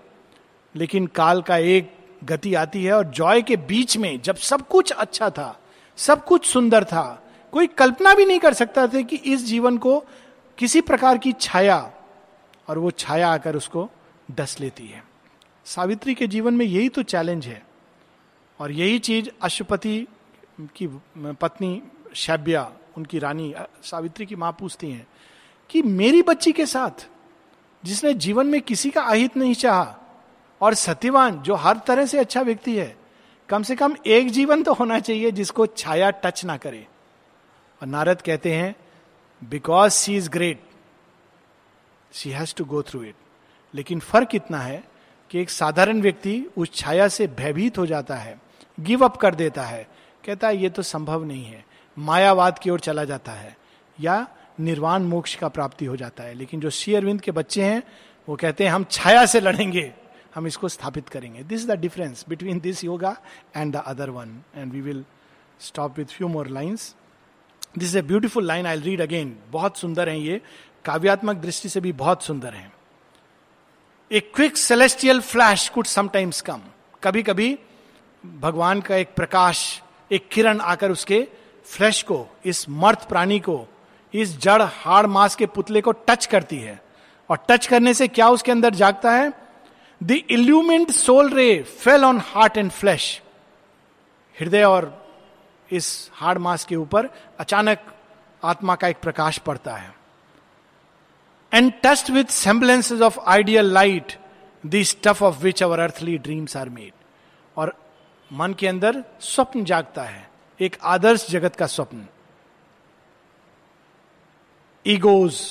[0.76, 4.92] लेकिन काल का एक गति आती है और जॉय के बीच में जब सब कुछ
[4.92, 5.60] अच्छा था,
[5.98, 10.04] सब कुछ सुंदर था, कोई कल्पना भी नहीं कर सकता था कि इस जीवन को
[10.58, 11.92] किसी प्रकार की छाया
[12.68, 13.90] और वो छाया आकर उसको
[14.32, 15.04] डस लेती है।
[15.66, 17.66] सावित्री के जीवन में यही तो चैलेंज है।
[18.60, 20.08] और यही चीज़ अशुपति
[20.62, 21.82] की पत्नी
[22.16, 23.54] शैब्या, उनकी रानी,
[23.84, 25.08] सावित्री की माँ पूछती हैं
[25.70, 27.08] कि मेरी बच्ची के साथ
[27.84, 29.96] जिसने जीवन में किसी का अहित नहीं चाहा,
[30.62, 32.96] और सत्यवान जो हर तरह से अच्छा व्यक्ति है,
[33.50, 36.86] कम से कम एक जीवन तो होना चाहिए जिसको छाया टच ना करे।
[37.82, 38.76] और नारद कहते हैं
[39.42, 40.64] because she is great
[42.12, 43.16] she has to go through it
[43.74, 44.84] लेकिन फ़र्क इतना है
[45.32, 48.38] कि एक साधारण व्यक्ति उस छाया से भयभीत हो जाता है
[48.78, 49.88] गिव अप कर देता है,
[50.26, 51.64] कहता है, ये तो संभव नहीं है,
[51.98, 53.56] मायावाद की ओर चला जाता है।
[53.98, 54.28] या
[54.60, 57.82] निर्वाण मोक्ष का प्राप्ति हो जाता है। लेकिन जो श्री अरविंद के बच्चे हैं,
[58.28, 59.92] वो कहते हैं, हम छाया से लड़ेंगे,
[60.36, 63.16] हम इसको स्थापित करेंगे। This is the difference between this yoga
[63.58, 65.04] and the other one and we will
[65.60, 66.96] stop with few more lines
[67.78, 70.42] this is a beautiful line I read again बहुत सुंदर है ये।
[70.86, 72.72] काव्यात्मक दृष्टि से भी बहुत सुंदर है।
[74.12, 76.62] A quick celestial flash could sometimes come
[77.04, 77.58] कभी कभी
[78.24, 79.82] भगवान का एक प्रकाश,
[80.12, 81.28] एक किरण आकर उसके
[81.66, 83.58] फ्लैश को, इस मर्थ प्राणी को
[84.14, 86.82] इस जड़ हाड़ मास के पुतले को टच करती है।
[87.30, 89.34] और टच करने से क्या उसके अंदर जागता है?
[90.04, 93.22] The illumined soul ray fell on heart and flash
[94.40, 95.10] हृदय और
[95.72, 97.80] इस हार्ड मास के ऊपर अचानक
[98.44, 99.94] आत्मा का एक प्रकाश पड़ता है।
[101.54, 104.14] And touched with semblances of ideal light
[104.66, 106.92] the stuff of which our earthly dreams are made
[107.58, 107.76] और
[108.34, 110.30] मन के अंदर स्वप्न जागता है।
[110.60, 112.06] एक आदर्श जगत का स्वप्न।
[114.86, 115.42] Ego's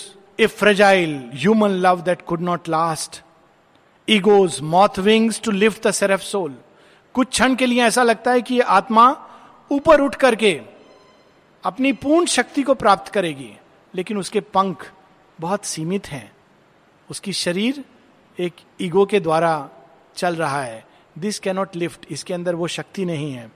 [0.40, 3.20] a fragile human love that could not last
[4.08, 6.54] ego's moth wings to lift the seraph soul
[7.14, 9.10] कुछ क्षण के लिए ऐसा लगता है कि आत्मा
[9.70, 10.60] ऊपर उठ करके
[11.64, 13.50] अपनी पूर्ण शक्ति को प्राप्त करेगी,
[13.94, 14.92] लेकिन उसके पंख
[15.40, 16.30] बहुत सीमित हैं।
[17.10, 17.84] उसकी शरीर
[18.38, 19.68] एक ईगो के द्वारा
[20.16, 20.84] चल रहा है।
[21.18, 23.50] दिस कैनॉट लिफ्ट इसके अंदर वो शक्ति नहीं है।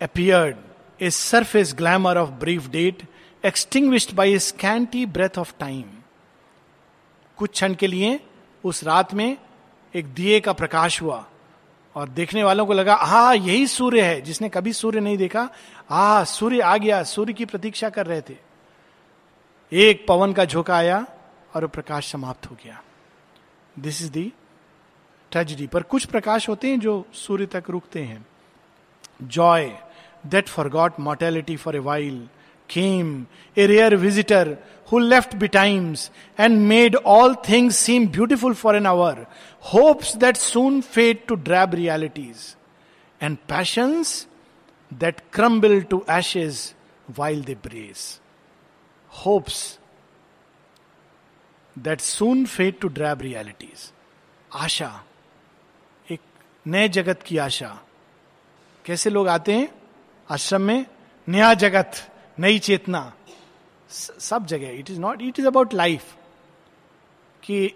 [0.00, 0.56] Appeared
[1.00, 3.02] a surface glamour of brief date
[3.44, 5.84] extinguished by a scanty breath of time
[7.36, 8.20] कुछ क्षण के लिए
[8.64, 9.36] उस रात में
[9.94, 11.24] एक दिए का प्रकाश हुआ
[11.94, 15.48] और देखने वालों को लगा हा यही सूर्य है। जिसने कभी सूर्य नहीं देखा
[15.90, 18.36] आ सूर्य आ गया, सूर्य की प्रतीक्षा कर रहे थे।
[19.72, 21.06] एक पवन का झोंका आया
[21.54, 22.82] और प्रकाश समाप्त हो गया।
[23.78, 24.32] दिस इज़ दी
[25.30, 28.26] ट्रेजिडी पर कुछ प्रकाश होते हैं जो सूर्य तक रुकते हैं।
[29.22, 29.72] Joy
[30.26, 32.28] that forgot mortality for a while
[32.70, 34.56] came a rare visitor
[34.92, 36.10] who left betimes
[36.40, 39.26] and made all things seem beautiful for an hour
[39.74, 42.56] hopes that soon fade to drab realities
[43.22, 44.26] and passions
[44.94, 46.74] that crumble to ashes
[47.18, 48.20] while they blaze
[49.26, 49.78] hopes
[51.78, 53.92] that soon fade to drab realities
[54.54, 55.04] आशा
[56.10, 56.20] एक
[56.66, 57.82] नए जगत की आशा।
[58.84, 59.68] कैसे लोग आते हैं?
[60.30, 60.86] आश्रम में?
[61.28, 62.09] नया जगत।
[62.40, 63.12] नई चेतना।
[63.90, 66.14] सब जगह। It is not it is about life
[67.42, 67.70] कि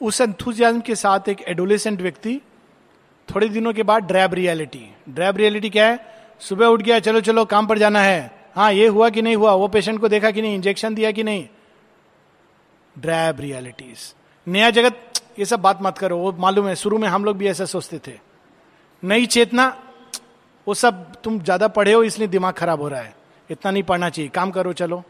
[0.00, 2.40] उस एंथुजियाज्म के साथ एक एडोलेसेंट व्यक्ति
[3.28, 5.98] थोड़े दिनों के बाद ड्रैब रियलिटी ड्रैब रियलिटी क्या है?
[6.40, 9.52] सुबह उठ गया, चलो चलो, काम पर जाना है। हाँ ये हुआ कि नहीं हुआ?
[9.52, 10.54] वो पेशेंट को देखा कि नहीं?
[10.54, 11.46] इंजेक्शन दिया कि नहीं?
[12.96, 14.14] ड्रैब रियलिटीज
[14.46, 17.48] नया जगत, ये सब बात मत करो। वो मालूम है, शुरू में हम लोग भी
[17.48, 18.18] ऐसा सोचते थे।
[19.02, 19.66] नई चेतना,
[20.66, 23.16] वो सब तुम ज़्यादा पढ़े हो, इसलिए दिमाग खराब हो रहा है।
[23.50, 25.02] इतना नहीं पढ़ना चाहिए। काम करो, चलो।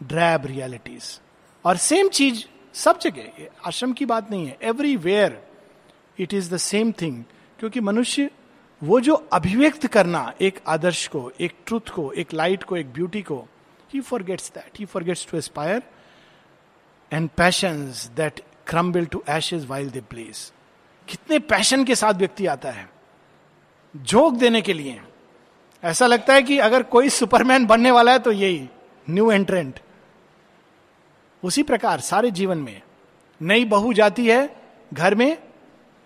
[0.00, 1.20] ड्रैब रियलिटीज
[1.64, 2.44] और सेम चीज़
[2.74, 4.56] सब जगह आश्रम की बात नहीं है।
[4.96, 5.42] Everywhere
[6.18, 7.22] it is the same thing
[7.58, 8.30] क्योंकि मनुष्य,
[8.82, 13.22] वो जो अभिव्यक्त करना, एक आदर्श को, एक ट्रुथ को, एक लाइट को, एक ब्यूटी
[13.22, 13.46] को
[13.92, 15.82] ही forgets that he forgets to aspire
[17.12, 17.84] and passion
[18.16, 20.52] that crumble to ashes while they blaze
[21.08, 22.88] कितने पैशन के साथ व्यक्ति आता है।
[23.96, 25.00] झोंक देने के लिए।
[25.84, 28.68] ऐसा लगता है कि अगर कोई सुपरमैन बनने वाला है तो यही
[29.10, 29.80] न्यू एंट्रेंट
[31.44, 32.82] उसी प्रकार सारे जीवन में,
[33.42, 34.56] नई बहू जाती है
[34.94, 35.42] घर में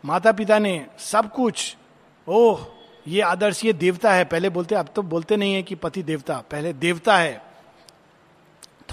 [0.04, 1.76] माता पिता ने सब कुछ,
[2.28, 2.66] ओह,
[3.08, 6.42] ये आदर्श ये देवता है। पहले बोलते, अब तो बोलते नहीं है कि पति देवता,
[6.50, 7.42] पहले देवता है।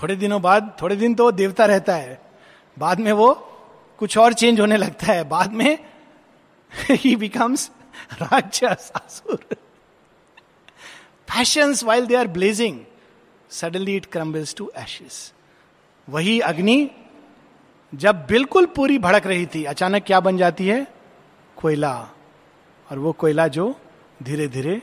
[0.02, 2.22] थोड़े दिनों बाद, थोड़े दिन तो देवता रहता है।
[2.80, 3.34] बाद में वो
[3.98, 5.80] कुछ और चेंज होने लगता है। बाद में
[6.90, 7.72] ही बिकम्स
[8.22, 9.46] राक्षस, असुर।
[11.32, 12.80] Passions while they are blazing
[13.50, 15.34] suddenly it crumbles to ashes
[16.10, 16.92] वही अग्नि,
[17.96, 20.88] जब बिल्कुल पूरी भड़क रही थी, अचानक क्या बन जाती है?
[21.56, 22.10] कोयला।
[22.92, 23.80] और वो कोयला जो
[24.24, 24.82] धीरे धीरे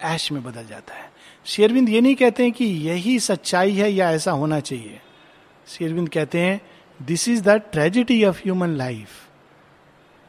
[0.00, 1.12] ऐश में बदल जाता है।
[1.44, 5.00] शेरविंद ये नहीं कहते हैं कि यही सच्चाई है या ऐसा होना चाहिए।
[5.68, 6.60] शेरविंद कहते हैं
[7.02, 9.08] this is the tragedy of human life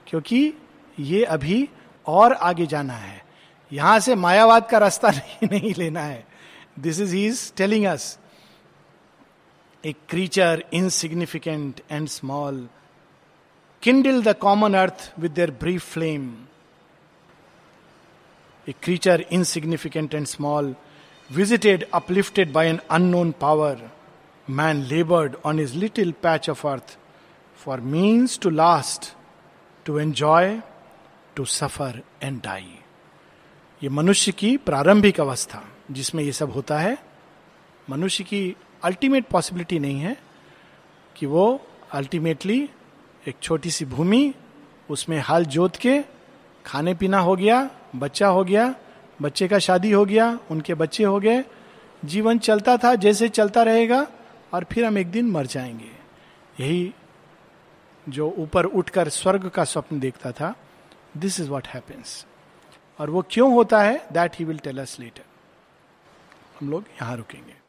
[0.07, 0.53] क्योंकि
[0.99, 1.70] ये अभी
[2.07, 3.24] और आगे जाना है।
[3.76, 6.23] यहाँ से मायावाद का रास्ता नहीं, नहीं लेना है।
[6.80, 8.17] This is he is telling us
[9.84, 12.67] a creature insignificant and small
[13.84, 16.34] kindle the common earth with their brief flame
[18.67, 20.76] a creature insignificant and small
[21.30, 23.89] visited uplifted by an unknown power
[24.47, 26.97] man laboured on his little patch of earth
[27.59, 29.13] for means to last
[29.86, 30.59] to enjoy
[31.36, 32.84] to suffer and die
[33.84, 36.97] ये मनुष्य की प्रारंभिक अवस्था, जिसमें ये सब होता है,
[37.89, 40.17] मनुष्य की अल्टीमेट पॉसिबिलिटी नहीं है
[41.15, 41.61] कि वो
[41.91, 42.69] अल्टीमेटली
[43.28, 44.34] एक छोटी सी भूमि,
[44.89, 46.01] उसमें हल जोत के
[46.65, 48.76] खाने पीना हो गया, बच्चा हो गया,
[49.21, 51.43] बच्चे का शादी हो गया, उनके बच्चे हो गए,
[52.05, 54.07] जीवन चलता था जैसे चलता रहेगा
[54.53, 55.91] और फिर हम एक दिन मर जाएँगे।
[56.63, 56.93] यही
[58.09, 60.55] जो ऊपर उठकर स्वर्ग का स्वप्न देखता था
[61.17, 62.26] दिस इज़ वॉट हैपन्स
[62.99, 65.23] और वो क्यों होता है that he will tell us later
[66.59, 67.64] हम लोग यहाँ रुकेंगे।